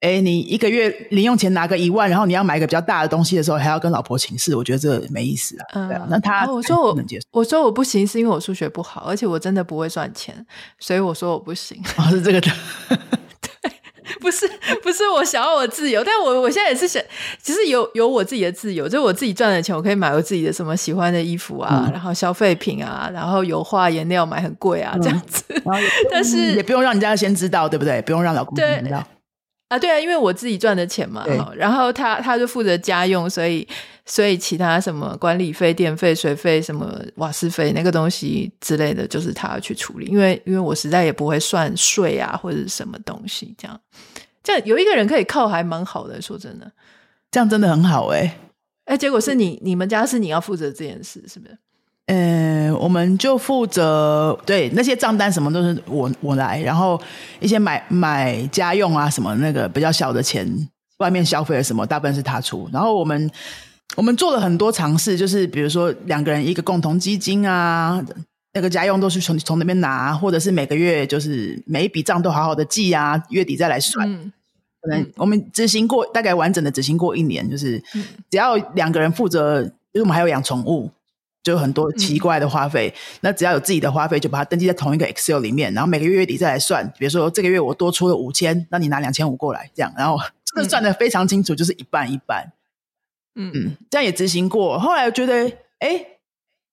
[0.00, 5.66] 哎，你一个月零用钱拿个一万，然后你要买一个比较大的东西的时候，还要跟老婆请示，我觉得这没意思啊。
[5.74, 10.34] 嗯，对啊，那他我说我不能接受，我说我不行，是因为我数学不好，而且我真的不会赚钱，
[10.78, 11.78] 所以我说我不行。
[11.98, 12.50] 哦，是这个的，
[12.88, 12.98] 对，
[14.20, 14.48] 不是
[14.82, 17.02] 不是我想要我自由，但我我现在也是想，
[17.42, 25.44] 其实有有我自己的自由，就是我自己赚的钱，我可以买我自己的什么喜欢的衣服啊，嗯、然后消费品啊，然后油画颜料买很贵啊，这样子。
[25.52, 25.62] 嗯、
[26.10, 28.00] 但是也不用让人家先知道，对不对？
[28.02, 29.04] 不用让老公知道。
[29.70, 33.66] 啊，对啊，因为我自己赚的钱嘛，然后他他就负责家用，所以
[34.04, 40.06] 所以其他什么管理费、电费、水费、什么瓦斯费那个东西之类的，就是他要去处理。
[40.06, 43.80] 因为因为我实在也不会算税啊，或者什么东西这样，
[44.42, 46.72] 这样有一个人可以靠还蛮好的，说真的，
[47.30, 48.36] 这样真的很好哎、欸。
[48.86, 51.56] 哎，结果是你你们家是你要负责这件事，是不是？
[52.12, 57.00] 嗯，我们就负责对那些账单什么都是我我来，然后
[57.38, 60.68] 一些买买家用啊什么那个比较小的钱，
[60.98, 62.68] 外面消费了什么大部分是他出。
[62.72, 63.30] 然后我们
[63.94, 68.04] 我们做了很多尝试，就是比如说两个人一个共同基金啊，
[68.54, 74.10] 那个家用都是从从那边拿，或者是每个月就是每一笔账都好好的记啊，月底再来算。
[74.12, 74.32] 嗯
[74.82, 77.78] 可能我们执行过大概完整的执行过一年，就是
[78.30, 80.90] 只要两个人负责，因为我们还有养宠物，
[81.42, 82.92] 就有很多奇怪的花费。
[83.20, 86.86] 那只要有自己的花费，就把它登记在同一个 Excel 里面，然后每个月月底再来算。
[86.98, 92.52] 比如说这个月我多出了五千，那你拿两千五过来，这样，然后这个算的非常清楚，就是一半一半。
[93.36, 94.78] 嗯嗯，这样也执行过。
[94.78, 96.04] 后来我觉得，哎，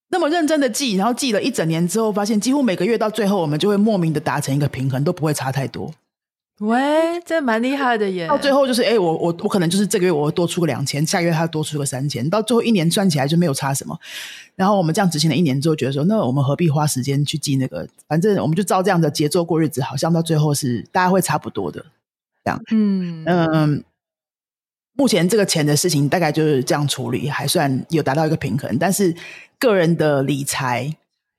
[0.10, 5.94] 那么认真的记，然后记了一整年之后，发现几乎每个月到最后，我们就会莫名的达成一个平衡，都不会差太多。
[6.60, 8.28] 喂，这蛮厉害的耶！
[8.28, 13.96] 到最后就是，哎，我我我可能就是这个月我多出个两千，下个月他多出个三千，到最后一年算起来就没有差什么。
[14.56, 17.88] 然后我们这样执行了一年之后，觉得说，那我们何必花时间去记那个？
[18.08, 21.86] 反正我们就照这样的节奏过日子，好像到最后是大家会差不多的
[22.44, 22.60] 这样。
[22.72, 23.84] 嗯嗯，
[24.94, 28.76] 目前这个钱的事情大概就是这样处理，还算有达到一个平衡。
[28.80, 29.16] 但是
[29.60, 30.92] 个人的理财，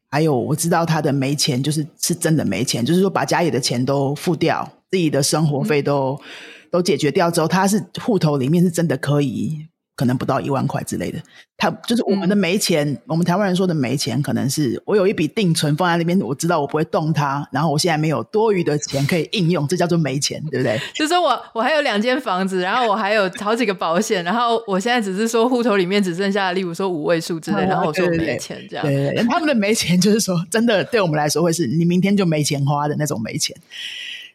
[0.09, 4.75] 还有我知道他的没钱，就是是真的没钱，就是说把家里的钱都付掉。
[4.91, 6.27] 自己的生活费都、嗯、
[6.71, 11.19] 都解决掉之后，他是户头里面是真的可以，可能不到一万块之类的。
[11.61, 20.81] 他就是我们的没钱，嗯、我们台湾人说的没钱，可能是我有一笔定存放在那边，我知道我不会动它，然后我现在没有多余的钱可以应用，这叫做没钱，对不对？
[20.95, 28.87] 就是说我我还有两间房子，然后我还有好几个保险，然后我现在只是说户头里面只剩下，例如说五位数之类，然后我说我没钱这样。
[28.87, 33.57] 对对对，他们的没钱就是说，真的对我们来说会是你明天就没钱花的那种没钱。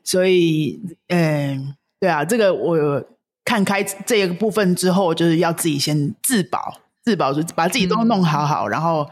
[0.03, 3.03] 所以，嗯，对啊，这个我
[3.45, 9.09] 看开这个部分之后，就是要自己先自保，自保就把自己都弄好好，嗯、然后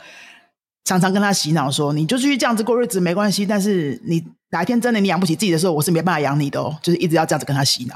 [0.83, 7.95] 常常跟他洗脑说，你就继续这样子过日子没关系，但是你哪一天真的你养不起自己的时候，我是没办法养你的哦，就是一直要这样子跟他洗脑。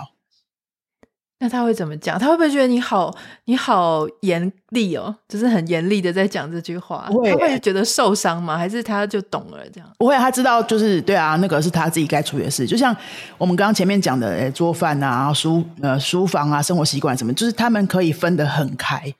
[1.37, 2.17] 那他会怎么讲？
[2.17, 5.13] 他会不会觉得你好，你好严厉哦？
[5.27, 7.07] 就是很严厉的在讲这句话。
[7.09, 8.57] 他会觉得受伤吗？
[8.57, 9.89] 还是他就懂了这样？
[9.97, 12.65] 不会，他知道就是对啊，那个是他自己该处理的事。
[12.65, 12.95] 就像
[13.37, 19.13] 我们刚刚前面讲的，诶做饭啊、书呃书房啊、生活习惯什么，就是他们可以分得很开，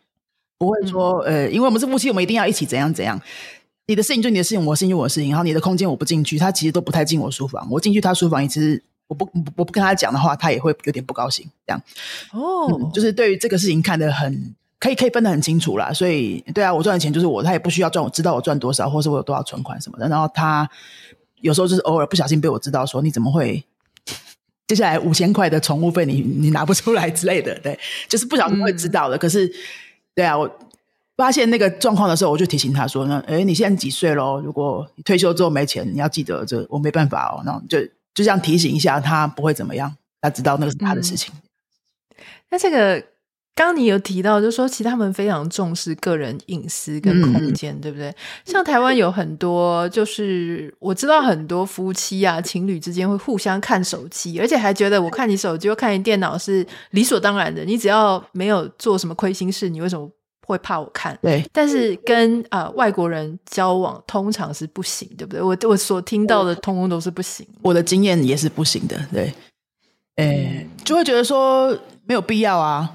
[0.58, 3.20] 不会说、嗯、呃，因为我们是夫妻，我们一定要一起怎样怎样。
[3.88, 5.32] 你的事情就你的事情，我的事情就我的事情。
[5.32, 8.82] 然后你的空间我不进去，他其实都不太进我书房，我进去他书房一次。
[9.08, 11.48] 我不我不跟他讲的话，他也会有点不高兴。
[11.66, 11.82] 这样
[12.32, 15.94] 哦、嗯，就是对于这个事情看得很可以，可以分得很清楚啦。
[15.94, 20.08] 所以，对啊，我赚的钱就是我，他也不需要赚，我知道我赚多少，或是我有多少存款什么的。
[20.08, 20.70] 然后他
[21.42, 23.64] 有时候就是偶尔不小心被我知道说，你怎么会
[24.68, 27.60] 接下来五千块的宠物费你你拿不出来之类的？
[27.60, 29.18] 对，就是不小心会知道的。
[29.18, 29.52] 嗯、可是，
[30.16, 30.50] 对啊，我
[31.16, 34.42] 发现那个状况的时候，我就提醒他说：“呢，哎，你现在几岁咯？
[34.42, 37.78] 如果你退休之后没钱，你要记得这我没办法哦。”然后就。
[38.16, 39.96] 就这样提醒一下他，不会怎么样。
[40.22, 41.32] 他知道那个是他的事情。
[41.36, 43.00] 嗯、那这个
[43.54, 48.12] 刚刚你有提到，就是说其实他们非常重视个人隐私跟空间，嗯、对不对？
[48.44, 57.64] 像台湾有很多，就是我知道很多夫妻啊、情侣之间会互相看手机，而且还觉得我看你手机、我看你电脑是理所当然的。
[57.64, 60.10] 你只要没有做什么亏心事，你为什么？
[60.48, 65.42] 会怕我看，对，但是跟啊、呃、外国人交往通常是不行，对不对？
[65.42, 69.34] 我我所听到的通通都是不行，我的经验也是不行的，对，
[70.18, 72.94] 诶，就会觉得说没有必要啊，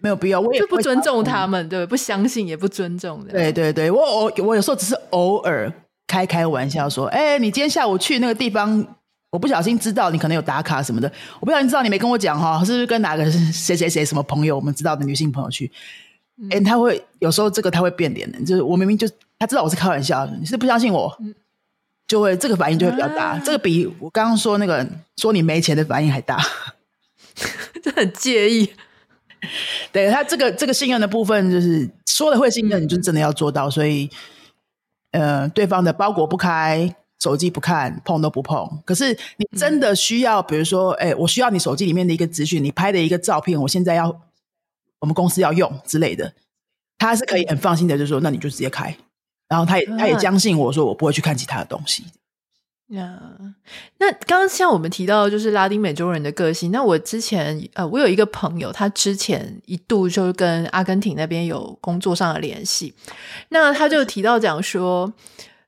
[0.00, 5.72] 没有必要，我也不尊重他们，对，不相信也不尊重的，对对对，我我我有时候只是偶尔
[6.06, 8.86] 开开玩笑说，哎，你今天下午去那个地方，
[9.30, 15.72] 我不小心知道你可能有打卡什么的，我不小心知道你没跟我讲哈，是不是跟哪个谁谁谁什么朋友，我们知道的女性朋友去。
[16.50, 21.16] 哎、欸，他会有时候这个他会变脸的，就是我明明就他知道我是开玩笑，你是不相信我，
[22.08, 24.84] 就会这个反应就会比较大，啊、这个比我刚刚说那个
[25.16, 26.38] 说你没钱的反应还大，
[27.80, 28.72] 就很介意。
[29.92, 33.70] 对他这个这个信任的部分，就是说了会信任，你就真的要做到。
[33.70, 34.10] 所以，
[35.12, 38.82] 呃，对方的包裹不开，手机不看，碰都不碰。
[38.84, 44.23] 可是你真的需要，比如说，哎，我需要你手机里面的一个资讯，你拍的一个照片，我现在要。
[45.04, 46.32] 我们公司要用之类的，
[46.96, 48.96] 他是可以很放心的，就说那你就直接开，
[49.50, 52.06] 然后他也他也相信我说我不会去看其他的东西。
[52.88, 53.54] 呀，yeah.
[53.98, 62.94] 那刚刚像我们提到就是拉丁美洲人的个性，那我之前呃，我有一个朋友，他之前一度就跟阿根廷那边有工作上的联系，
[63.50, 65.12] 那他就提到讲说，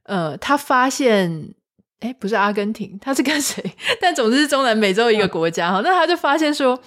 [0.05, 1.55] 呃，他发现，
[2.01, 3.63] 哎，不是阿根廷，他是跟谁？
[4.01, 6.81] 但总之是中南美洲一个国家哈，那他就发现说，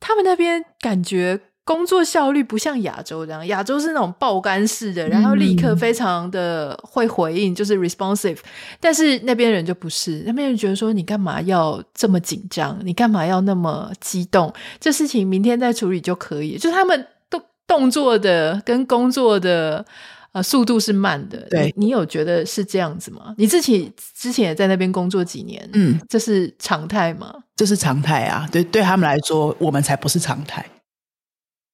[0.00, 1.40] 他们那边感觉。
[1.68, 8.38] 工作效率不像亚洲这样，亚洲是那种爆肝式的，然后立刻非常的会回应，嗯、就是 responsive。
[8.80, 12.78] 但是那边人就不是，那边人觉得说，你干嘛要这么紧张？
[12.82, 14.50] 你干嘛要那么激动？
[14.80, 16.56] 这事情明天再处理就可以。
[16.56, 19.84] 就他们动动作的跟工作的
[20.32, 21.38] 呃，速度是慢的。
[21.50, 23.34] 对，你，你有觉得是这样子吗？
[23.36, 27.30] 你自己之前也在那边工作几年，嗯，这是常态吗？
[27.54, 30.64] 这是常态啊，对，对他们来说，我们才不是常态。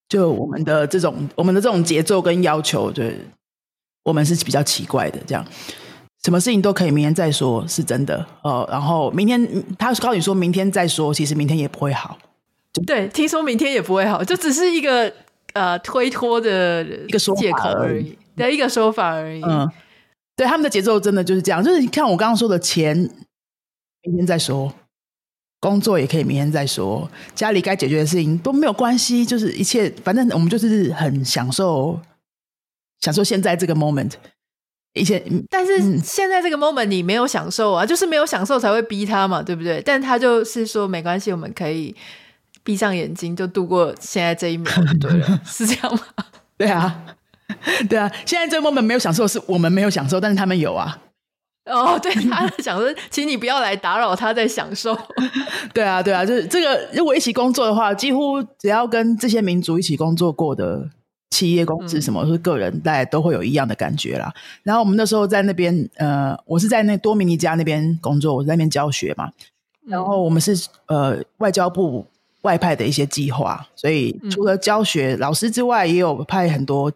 [0.09, 3.19] 就我们的这种，我们的这种节奏跟要求，对，
[4.05, 5.19] 我们是比较奇怪的。
[5.27, 5.45] 这样，
[6.23, 8.67] 什么事情都可以明天再说，是真的哦。
[8.71, 9.41] 然后明天
[9.79, 12.19] 他告诉你说明天再说，其实明天也不会好。
[12.87, 15.13] 对，听说明天也不会好，就只是一个
[15.55, 19.43] 呃推脱的一个借口而已，的一个说法而已。
[19.43, 19.71] 嗯，
[20.37, 22.97] 对，他们的节奏真的就是这样，就是你看我刚刚说的钱，
[24.03, 24.73] 明天再说。
[25.65, 31.99] 工作也可以明天再说，家里该解决的事情都没有关系，就是一切，反正我们就是很享受，
[33.01, 34.13] 享受现在这个 moment。
[34.93, 39.81] 以前，但是现在这个 moment 你没有享受啊，就是没有享受才会逼他嘛，对不对？
[39.81, 41.97] 但他就是说没关系，我们可以
[42.63, 46.03] 闭上眼睛就度过现在这一秒，对了， 是这样吗？
[46.59, 47.17] 对啊，
[47.89, 51.01] 对啊，现在这个 moment 没有享受，是我们没有享受，但是他们有啊。
[51.67, 54.95] 哦，对，他想说，请你不要来打扰他在享受。
[55.73, 56.89] 对啊，对啊，就是这个。
[56.93, 60.91] 如果一起工作的话，几乎只要跟这些民族一起工作过的
[61.31, 64.33] 企业公司什么，或是个人，大家都会有一样的感觉啦。
[64.63, 69.31] 然后我们那时候在那边，呃，我是在那多米尼加那边工作，我在那边教学嘛。
[69.87, 72.07] 然后我们是呃外交部
[72.43, 76.93] 外派的一些计划，所以除了教学老师之外，也有派很多，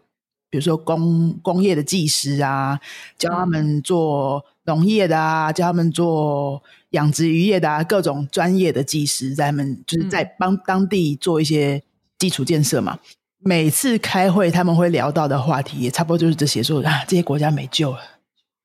[0.49, 2.79] 比如说工工业的技师啊，
[3.17, 4.45] 教他们做。
[4.65, 11.81] 农业的啊，教他们做养殖渔业的啊，各种专业的技师，在他们就是在帮当地做一些
[12.19, 12.93] 基础建设嘛。
[12.93, 12.99] 嗯、
[13.39, 17.99] 每次开会，他们会聊到的话题也差不多就是这些，说啊，这些国家没救了，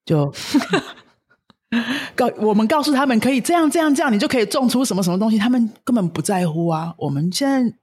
[0.05, 0.31] 就
[2.15, 6.95] 告我们告诉他们可以这样这样这样，你就可以种出什么什么东西，他们根本不在乎啊。
[6.99, 7.75] 我们现在。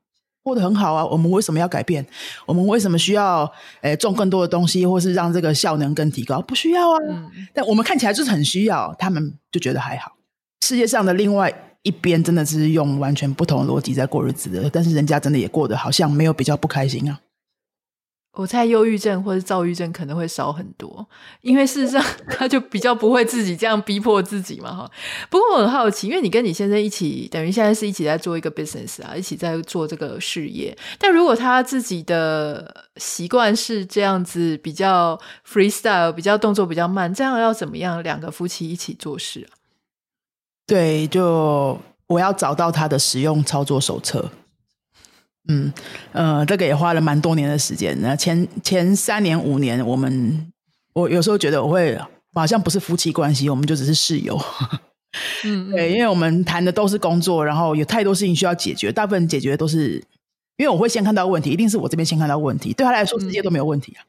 [0.44, 2.06] 过得很好啊，我们为什么要改变？
[2.46, 3.44] 我们为什么需要
[3.82, 6.42] 诶、欸、种更多的东西，或是让这个效能更提高？
[6.42, 6.98] 不需要啊。
[7.10, 10.14] 嗯、但我们看起来就是很需要，他们就觉得还好。
[10.66, 17.20] 世界上的另外一边真的是用完全不同的逻辑在过日子的，但是人家真的也过得好像没有比较不开心啊。
[18.34, 21.06] 我猜忧郁症或者躁郁症可能会少很多，
[21.42, 24.90] 因为事实上 他就比较不会自己这样逼迫自己嘛，哈。
[25.30, 30.76] 不过我很好奇，因为你跟你先生一起，等于现在是一起在做一个 business 啊，一起在做这个事业。
[30.98, 39.60] 但如果他自己的习惯是这样子，比较 freestyle，比较动作比较慢，这样要怎么样两个夫妻一起做事啊？
[40.66, 44.32] 对，就我要找到他的使用操作手册。
[45.48, 45.74] 嗯，
[46.12, 48.00] 呃，这个也花了蛮多年的时间。
[48.02, 50.52] 那前前三年五年，我们
[50.94, 52.00] 我有时候觉得我会
[52.34, 54.40] 好像不是夫妻关系，我们就只是室友。
[55.44, 59.96] 嗯，对，因为我们谈的都是工作，然后有太多事情需要解决，大部分解决都是
[60.58, 64.06] 因为我会先看到问题，一定是我这边先看到问题，对他来说，世界都没有问题啊。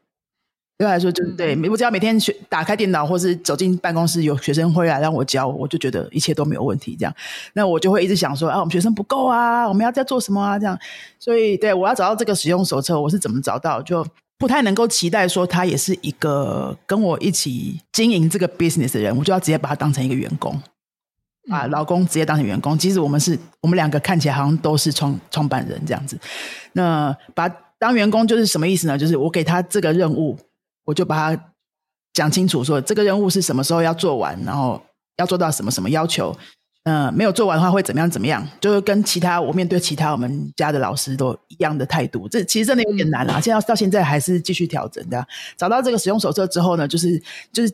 [0.82, 6.96] 嗯对他来说，就是对我只要每天学打开电脑，或是走进办公室，有学生会来让我教，我就觉得一切都没有问题。
[6.98, 7.14] 这样，
[7.52, 10.58] 那我就会一直想说啊，我们学生不够啊，我们要再做什么啊？
[10.58, 10.76] 这样，
[11.20, 13.80] 所以对我要找到这个使用手册，我是怎么找到？
[13.82, 14.04] 就
[14.38, 20.60] 不太能够期待说他也是一个跟我一起经营这个 business 的人，我就要直接把他当成一个员工，
[21.48, 22.76] 啊，老公直接当成员工。
[22.76, 26.18] 其实我们是我们两个看起来好像都是创创办人这样子。
[26.72, 28.98] 那把当员工就是什么意思呢？
[28.98, 30.36] 就是我给他这个任务。
[30.84, 31.44] 我就把它
[32.12, 34.82] 讲清楚，说这个任务是什么时候要做完，然后
[35.16, 36.36] 要做到什么什么要求。
[36.84, 38.10] 嗯、呃，没有做完的话会怎么样？
[38.10, 38.44] 怎么样？
[38.60, 42.28] 就是跟其他我面对其他我们家的老师都一样的态度。
[42.28, 43.40] 这其实真的有点难啊！
[43.40, 45.24] 现在到现在还是继续调整的。
[45.56, 47.72] 找到这个使用手册之后呢，就是就是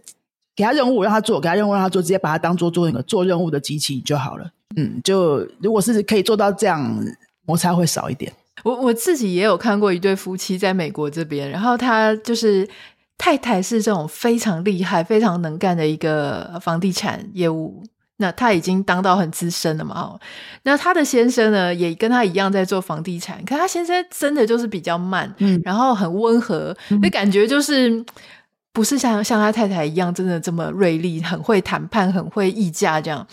[0.54, 4.50] 给他任务，让他做；给他任务，让他做，直接把它当做做那个做任务的机器就好了。
[4.76, 7.02] 嗯，就如果是可以做到这样，
[7.46, 8.30] 摩擦会少一点。
[8.62, 12.68] 我我自己也有看过一对夫妻在美国这边，然后他就是。
[13.18, 17.83] 太太是这种非常厉害、非常能干的一个房地产业务，
[18.18, 20.00] 那他已经当到很资深了嘛。
[20.00, 20.20] 哦
[20.62, 28.04] 那他的先生呢，也跟他一样在做房地产，可他先生真的就是比较慢，嗯，然后很温和，那、嗯、感觉就是
[28.72, 33.26] 不是像像他太太一样，真的这么锐利，很会谈判，很会议价这样。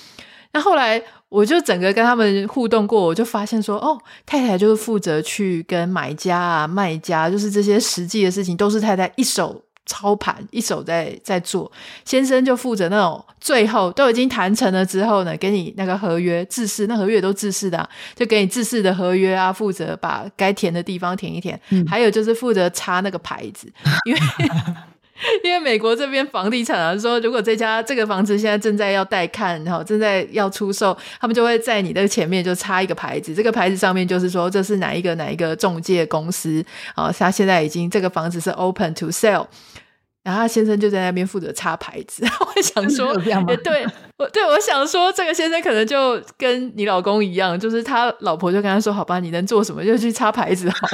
[0.54, 9.62] 那后来我就整个跟他们互动过，我就发现说，哦，太太就是负责去跟买家啊、卖家，就是这些实际的事情，都是太太一手。
[9.86, 11.72] 操盘一手在在做，
[12.04, 23.72] 先生就负责那种最后都已经谈成了之后呢，给你那个合约制式，那合约都制式的，啊，就给你制式的合约啊，负责把该填的地方填一填，嗯、还有就是负责插那个牌子，
[24.06, 24.20] 因为。
[25.46, 36.62] 因为美国这边房地产啊，说如果这家这个房子现在正在要带看，然后正在要出售，他们就会在你的前面就插一个牌子，这个牌子上面就是说这是哪一个哪一个中介公司
[36.96, 39.48] 啊，他现在已经这个房子是 open to sell。
[40.26, 42.26] 然后他先生就在那边负责擦牌子。
[42.42, 43.14] 我想说，
[43.64, 43.86] 对，
[44.18, 50.78] 我对我想说，这个先生可能就跟你老公一样，就是他老婆就跟他说：“好吧，你能做什么就去擦牌子好。”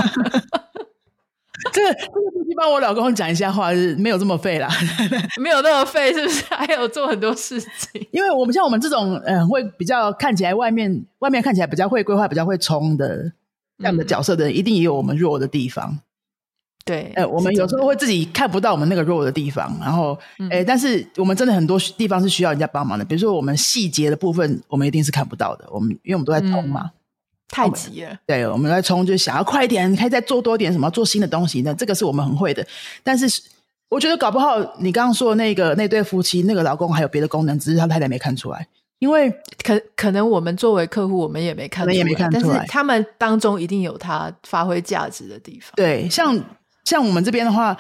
[1.72, 4.68] 这个这个必须帮我老公讲一下话，是没有这么废啦，
[5.40, 6.44] 没有那么废，是不是？
[6.50, 13.32] 还有做很多事情，因为我们像我们这种，嗯、呃，会比较看起来外面外面看起来比较会规划、比较会冲的
[13.78, 16.00] 这样的角色的人，嗯、一定也有我们弱的地方。
[16.84, 20.18] 对，呃，我们有时候会自己看不到我们那个弱的地方，然后，
[20.50, 25.68] 哎、嗯，但是我们真的很多地方是需要人家帮忙的，比如说我们细节的部分，我们一定是看不到的。
[25.72, 26.82] 我们因为我们都在冲嘛。
[26.86, 26.92] 嗯
[27.54, 31.62] 太急了，对，我们在冲，就想要快一点，可以再做多点什么，做新的东西。
[31.64, 32.66] 那这个是我们很会的，
[33.04, 33.28] 但是
[33.90, 38.66] 我觉得搞不好你刚刚说的那个那对夫妻，那个老公还有别的功能，只是他太太没看出来。
[39.00, 39.30] 因为
[39.66, 45.74] 可可能我们作为客户，我们也没看出来，也没看出来，但是他们当中一定有他发挥价值的地方。
[45.76, 46.34] 对，像
[46.86, 47.78] 像我们这边的话，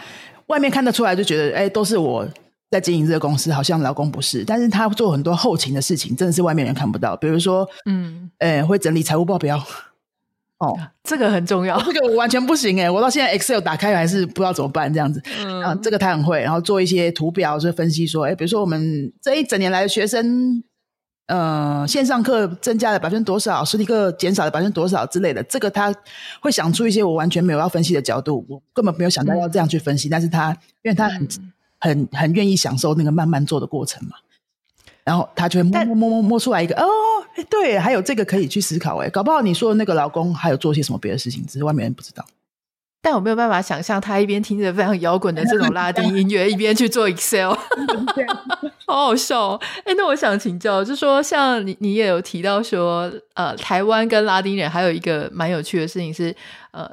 [0.47, 2.27] 外面看得出来，就觉得哎，都是我。
[2.71, 7.17] 在经营这个公司，好像老公不是，但是他做很多后勤的事情，真的是外面人看不到。
[7.17, 9.61] 比如说，嗯，诶，会整理财务报表，
[10.57, 11.77] 哦，这个很重要。
[11.81, 15.21] 这个我完全不行诶，我到现在 Excel 打开还是不知道怎么办这样子。
[15.41, 20.63] 嗯，啊，这个他很会，然后做一些图表，就分析说，诶，比如说我们这一整年来的学生，
[21.31, 25.93] 呃，线上课增加了百分之多少，实体课减少了百分之多少之类的，这个他
[26.41, 30.51] 会想出一些我完全没有要分析的角度，我根本没有想到要这样去分析，嗯，但是他
[30.81, 31.23] 因为他很。
[31.23, 31.51] 嗯
[31.83, 34.11] 很很愿意享受那个慢慢做的过程嘛，
[35.03, 36.85] 然后他就会摸摸摸摸摸出来一个哦，
[37.49, 42.23] 对，还有这个可以去思考哎，搞不好你说的那个老公还有做些什么别的事情，只是外面人不知道。
[43.01, 47.53] 但我没有办法想象他一边听着非常摇滚的这种拉丁音乐，一边去做 Excel，
[48.85, 49.61] 好好笑哦。
[49.85, 56.35] 哎，那我想请教，就说像你你也有提到说，呃，台湾跟拉丁人还有一个蛮有趣的事情是，
[56.71, 56.89] 呃。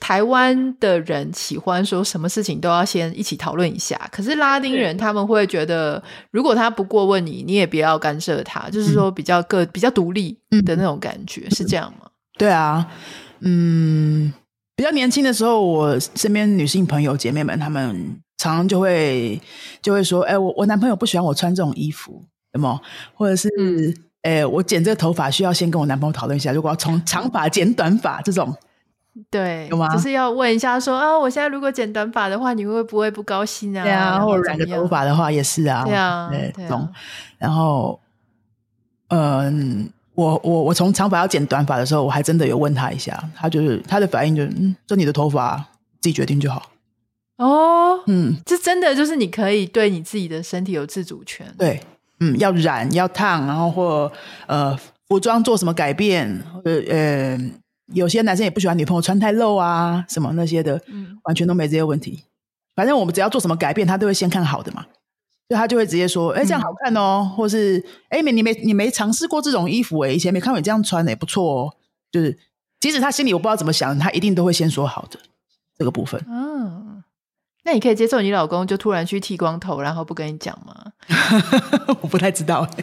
[0.00, 12.08] 台湾的人喜欢说什么事情都要先一起讨论一下，可是拉丁人他们会觉得，如果他不过问你，你也不要干涉他，就是说比较个比较独立的那种感觉，是这样吗？
[12.36, 12.84] 对啊，
[13.42, 14.32] 嗯，
[14.76, 19.40] 比较年轻的时候，我身边女性朋友姐妹们，她们常常就会
[19.80, 22.22] 就会说，哎，我我男朋友不喜欢我穿这种衣服，
[22.52, 22.78] 有没有？
[23.14, 23.48] 或者是，
[24.22, 28.54] 哎，我剪这个头发需要先跟我男朋友讨论一下，如果要从 长发剪短发这种。
[29.30, 29.88] 对，有吗？
[29.88, 33.82] 就是要问一下说，说啊，我现在如果剪短发的话，你会不会不高兴啊？
[33.82, 35.84] 对啊，或者染个头发的话也是啊。
[35.86, 36.90] 对啊，对，懂、啊。
[37.38, 37.98] 然后，
[39.08, 45.56] 嗯，我我我从长发要剪短发的时候，我还真的有问他一下，他就是他的反应就是，嗯，这你的头发
[46.00, 46.70] 自己决定就好。
[47.36, 51.46] 哦，嗯，这真的就是你可以对你自己的身体有自主权。
[51.56, 51.80] 对，
[52.18, 54.10] 嗯，要染要烫，然后或
[54.46, 54.76] 呃
[55.08, 57.38] 服装做什么改变，呃。
[57.94, 62.24] 有些男生也不喜欢女朋友穿太露啊，什么那些的，嗯，完全都没这些问题。
[62.74, 64.84] 反正我们只要做什么改变，他都会先看好的嘛，
[65.48, 67.20] 所以他就会直接说：“哎、欸，这样好看哦。
[67.22, 71.74] 嗯”或是“哎、欸，你没你没尝试过这种衣服哎，以前没看过你这样穿的也不错哦。”
[72.10, 72.36] 就是
[72.80, 75.18] 即使他心里我不知道怎么想，他一定都会先说好的
[75.78, 76.24] 这个部分。
[76.28, 77.02] 嗯，
[77.64, 80.92] 那你可以接受你老公就突然去剃光头，然后不跟你讲吗？
[82.00, 82.68] 我不太知道。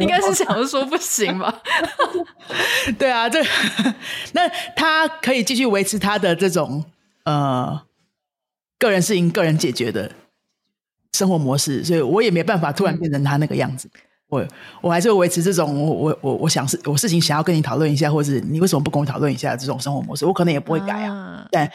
[0.00, 1.62] 应该是想说不行吧？
[2.98, 3.42] 对啊，这
[4.32, 4.46] 那
[4.76, 6.84] 他可以继续维持他的这种
[7.24, 7.80] 呃
[8.78, 10.12] 个人事情、个人解决的
[11.12, 13.88] 生活模式，所以我也没办法突然变成他那个样子。
[13.94, 14.46] 嗯、我
[14.82, 21.46] 我还是会维持这种我我我我想事我事情想要跟你讨论一下，或者你为什么不跟我讨论一下这种生活模式，我可能也不会改啊。
[21.50, 21.70] 但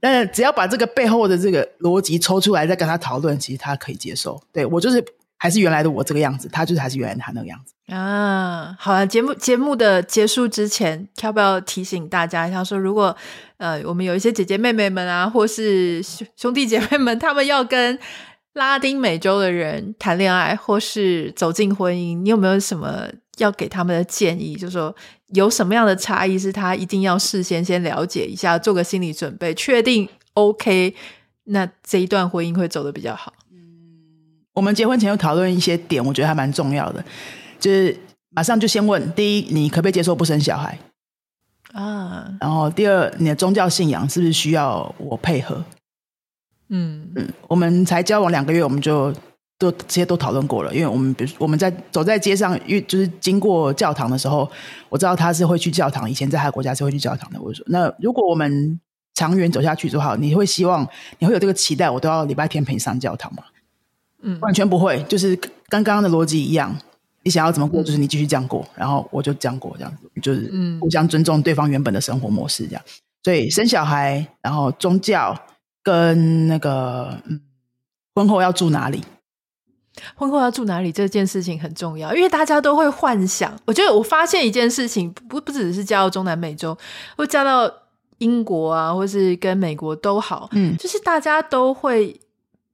[0.00, 4.42] 但只要把这个背后的这个逻辑抽出来，再跟他讨论，其实他可以接受。
[4.52, 5.04] 对我就是。
[5.42, 8.76] 还是原来的我这个样子，他就是还是原来他那个样子啊。
[8.78, 12.62] 好了，节目节目的结束之前，要不要提醒大家一下？
[12.62, 13.16] 说如果
[13.56, 17.98] 呃，我们有一些姐姐妹妹们啊，或是兄兄弟姐妹们，他们要跟
[18.60, 23.08] 拉丁美洲的人谈恋爱，或是走进婚姻，你有没有什么
[23.38, 24.54] 要给他们的建议？
[24.54, 24.94] 就是说
[25.28, 30.94] 有什么样的差异是他一定要事先先了解一下，做个心理准备，确定 OK，
[31.44, 33.32] 那这一段婚姻会走得比较好。
[33.50, 33.56] 嗯
[34.52, 37.02] 我们结婚前有讨论一些点，我觉得还蛮重要的，
[37.58, 37.96] 就是
[38.28, 40.78] 马上就先问：第一，你可不可以接受不生小孩
[41.72, 42.30] 啊？
[42.38, 45.64] 然后第二，你的宗教信仰是不是需要我配合？
[46.70, 49.12] 嗯嗯，我们才交往两个月，我们就
[49.58, 54.50] 都这些都讨论过了，因为我们比如我们在走在街上，遇就是经过教堂的时候，
[54.88, 57.40] 我知道他是会去教堂，以前在他的国家是会去教堂的。
[57.40, 58.80] 我就说，那如果我们
[59.14, 63.42] 长远走下去就好，你会希望你会有这个期待，我都要礼拜天陪你上教堂吗？
[64.22, 65.36] 嗯，完全不会，就是
[65.68, 66.74] 跟刚刚的逻辑一样。
[67.22, 70.50] 你想要怎么过，就是你继续这样过，嗯、然后我就这样过，这样子，就是
[70.80, 72.82] 互相尊重对方原本的生活模式，这样。
[73.22, 75.38] 所以生小孩，然后宗教，
[75.82, 77.40] 跟那个嗯，
[78.14, 79.04] 婚后要住哪里？
[80.14, 83.54] 婚后要住哪里这件事情很重要，因为大家都会幻想。
[83.66, 86.76] 我觉得我发现一件事情，不不只是嫁到中南美洲，
[87.16, 87.70] 或嫁到
[88.18, 92.18] 英国啊，或是跟美国都好，嗯，就是大家都会，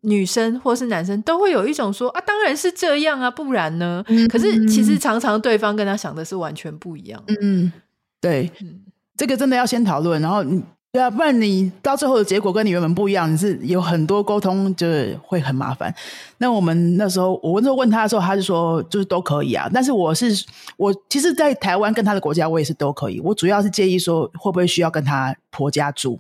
[0.03, 4.05] 女生或是男生都会有一种说啊，当然是这样啊，不然呢？
[4.09, 7.21] 嗯，可是其实常常对方跟他想的是完全不一样。
[7.41, 7.73] 嗯，
[8.21, 8.83] 对，嗯，
[9.17, 10.63] 这个真的要先讨论，然后你。
[10.97, 15.95] 对啊，不然你到最后的结果跟你原本不一样，你是有很多沟通，就是会很麻烦。
[16.39, 19.69] 那我们那时候，我那时候问他的时候，他就说就是都可以啊。
[19.71, 20.43] 但是我是
[20.79, 23.21] 我，其实，在台湾跟他的国家，我也是都可以。
[23.21, 26.19] 我主要是介意说会不会需要跟他婆家住，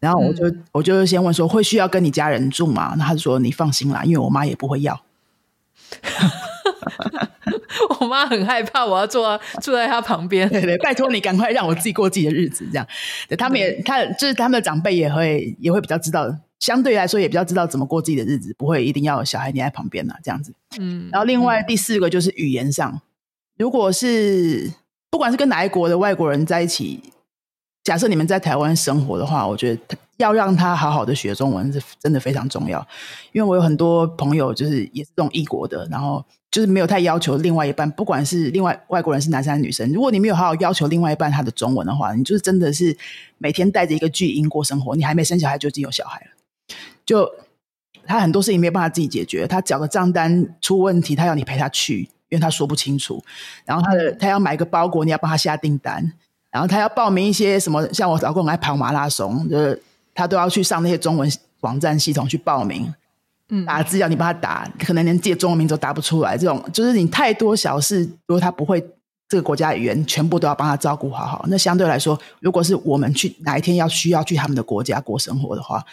[0.00, 2.94] 然后我就、嗯、我就先问说会需要跟你家人住吗？
[2.96, 4.98] 那他就说你放心啦，因为我妈也不会要。
[8.00, 10.48] 我妈很害怕，我要坐坐在她旁边。
[10.48, 12.86] 对对，拜托你赶快让我自己过自己的日子，这样。
[13.28, 20.52] 对，他们也，他就是他们的长辈也会也会比较知道，相对来说也比较知道怎么过自己的日子，不会一定要有小孩黏在旁边呐，这样子。
[20.78, 21.08] 嗯。
[21.12, 23.00] 然后另外第四个就是语言上，
[23.56, 24.72] 如果是
[25.10, 27.02] 不管是跟哪一国的外国人在一起，
[27.88, 32.86] 假设你们在台湾生活的话，我觉得要让他好好的学中文是真的非常重要，
[33.32, 36.22] 因为我有很多朋友就是也是这种异国的，然后。
[36.50, 42.96] 就是没有太要求另外一半，不管是另外外国人是男生还是女生，如果你没有好好要求另外一半他的中文的话，你就是真的是
[43.36, 44.96] 每天带着一个巨婴过生活。
[44.96, 46.74] 你还没生小孩就已经有小孩了，
[47.04, 47.30] 就
[48.06, 49.46] 他很多事情没有办法自己解决。
[49.46, 53.22] 他缴的账单出问题，他要你陪他去，因为他说不清楚。
[53.66, 56.14] 然后他的他要买一个包裹，你要帮他下订单。
[56.58, 59.80] 然后他要报名一些什么，像我老公爱跑马拉松，就是
[60.12, 61.30] 他都要去上那些中文
[61.60, 62.92] 网站系统去报名。
[63.50, 66.36] 嗯，打字要你帮他打，可能连自己的中文名字都打不出来。
[66.36, 68.84] 这种就是你太多小事，如果他不会
[69.28, 71.44] 这个国家语言，全部都要帮他照顾好好。
[71.48, 75.84] 那相对来说，如果是我们去哪一天要需要去他们的国家过生活的话，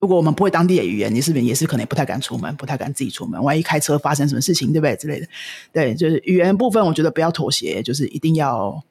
[0.00, 3.42] 如果我们不会当地的语言，你是不是也是可能不太敢出门，不太敢自己出门？
[3.42, 4.94] 万一开车发生什么事情，对不对？
[4.96, 5.26] 之类的，
[5.72, 8.84] 对，就是语言部分，我觉得不要妥协，就是一定要。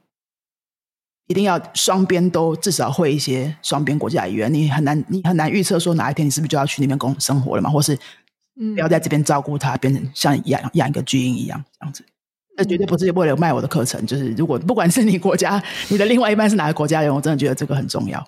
[1.28, 7.98] 一定要双边都至少会一些双边国家语言，你很难你很难预测说哪一天你是不是就要去那边工生活了嘛，或是
[8.56, 12.04] 不要在这边照顾他，变成像养养一个巨婴一样这样子。
[12.58, 18.28] 那绝对不是为了卖我的课程，就是如果不管是你国家，你的另外一半是哪个国家人，我真的觉得这个很重要。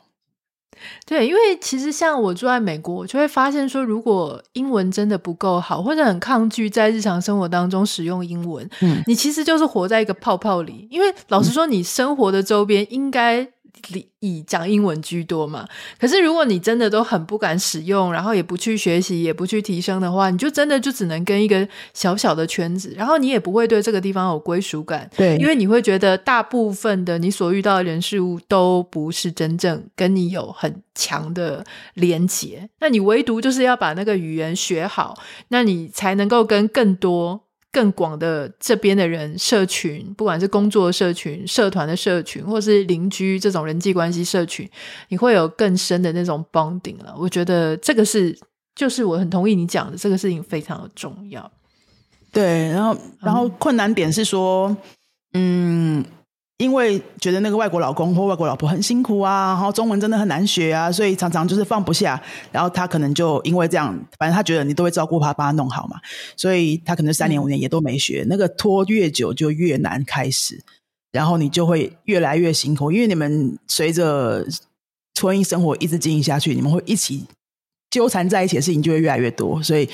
[1.06, 10.88] 对，因为其实像我住在美国，我就会发现说，如果英文真的不够好，或者很抗拒在日常生活当中使用英文，嗯，你其实就是活在一个泡泡里。
[10.90, 13.50] 因为老实说，你生活的周边应该。
[14.20, 15.68] 以讲英文居多嘛，
[16.00, 25.10] 可是如果你真的都很不敢使用，然后也不去学习，也不去提升的话，你就真的就只能跟一个小小的圈子，然后你也不会对这个地方有归属感。
[25.16, 35.18] 对，因为你会觉得大部分的你所遇到的人事物都不是真正跟你有很强的连结，那你唯独就是要把那个语言学好，
[35.50, 37.46] 那你才能够跟更多。
[37.72, 44.70] 更广的这边的人社群，不管是工作社群、社团的社群，或是邻居这种人际关系社群，
[45.10, 47.16] 你会有更深的那种 bonding 了。
[47.18, 48.38] 我觉得这个是，
[48.76, 51.52] 就是我很同意你讲的，这个事情非常的重要。
[52.32, 54.76] 对，然后，然后困难点是说，
[55.34, 56.06] 嗯。
[56.60, 62.22] 因为觉得那个外国老公或外国老婆很辛苦啊，然后中文真的很难学啊，所以常常就是放不下。
[62.52, 65.96] 然后他可能就因为这样，反正他觉得你都会照顾他，帮他弄好嘛，
[66.36, 68.24] 所以他可能三年五年也都没学。
[68.24, 70.62] 嗯、那个拖越久就越难开始，
[71.14, 74.46] 然后你就会越来越辛苦，因为你们随着
[75.22, 77.26] 婚姻生活一直经营下去，你们会一起
[77.90, 79.88] 纠缠在一起的事情就会越来越多，所以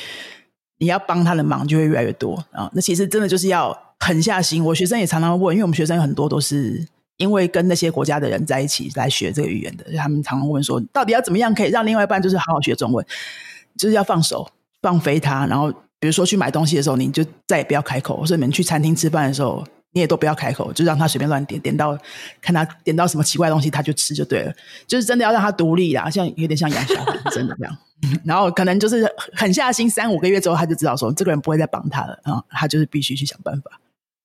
[0.80, 2.72] 你要帮他的忙就会越来越多啊。
[2.74, 3.85] 那其实真的就是要。
[4.00, 6.86] 狠下心，我学生也常常问，因为我们学生有很多都是
[7.18, 13.06] 因为跟那些国家的人在一起来学这个语言的，他们常常问说，到底要怎么样可以让另外一半就是好好学中文？
[13.78, 14.50] 就是要放手
[14.82, 21.98] 放飞他，然后比如说去买东西的时候，你就再也不要开口；或者你们去餐厅吃饭的时候，你也都不要开口，就让他随便乱点，点到
[22.42, 24.54] 看他点到什么奇怪东西，他就吃就对了。
[24.88, 27.78] 就是真的要让他独立啦，像有点像养小孩，真的这样。
[28.24, 33.72] 然后可能就是狠下心，三五个月之后，他就知道说，这个人不会再帮他了啊，他就是必须去想办法。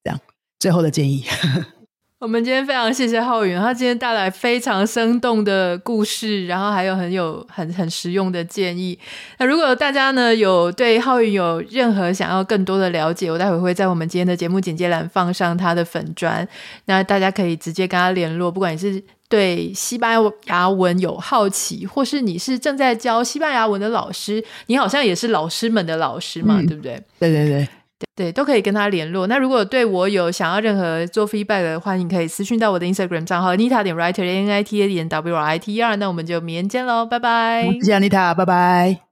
[0.04, 0.20] 这样，
[0.58, 1.24] 最后的建议。
[2.20, 8.98] 我们今天非常谢谢浩宇，他今天带来非常生动的故事，然后还有很有很很实用的建议。
[9.38, 16.46] 那如果大家呢有对浩宇有任何想要更多的了解，我待会会在我们今天的节目简介栏放上他的粉砖，
[16.84, 18.52] 那大家可以直接跟他联络。
[18.52, 27.02] 不管你是对西班牙文有好奇，或是你是正在教西班牙文的老师，你好像也是老师们的老师嘛，嗯、对不对？
[27.18, 27.66] 对对对。
[28.16, 29.26] 对，都可以跟他联络。
[29.26, 35.58] 那如果对我有想要任何做 feedback 的话，你可以私讯到我的 Instagram 账号 Nita 点 Writer N I T A 点 W R I
[35.58, 35.96] T E R。
[35.96, 37.64] 那我们就明天见喽，拜拜。
[37.80, 39.09] 谢谢 Nita，拜拜。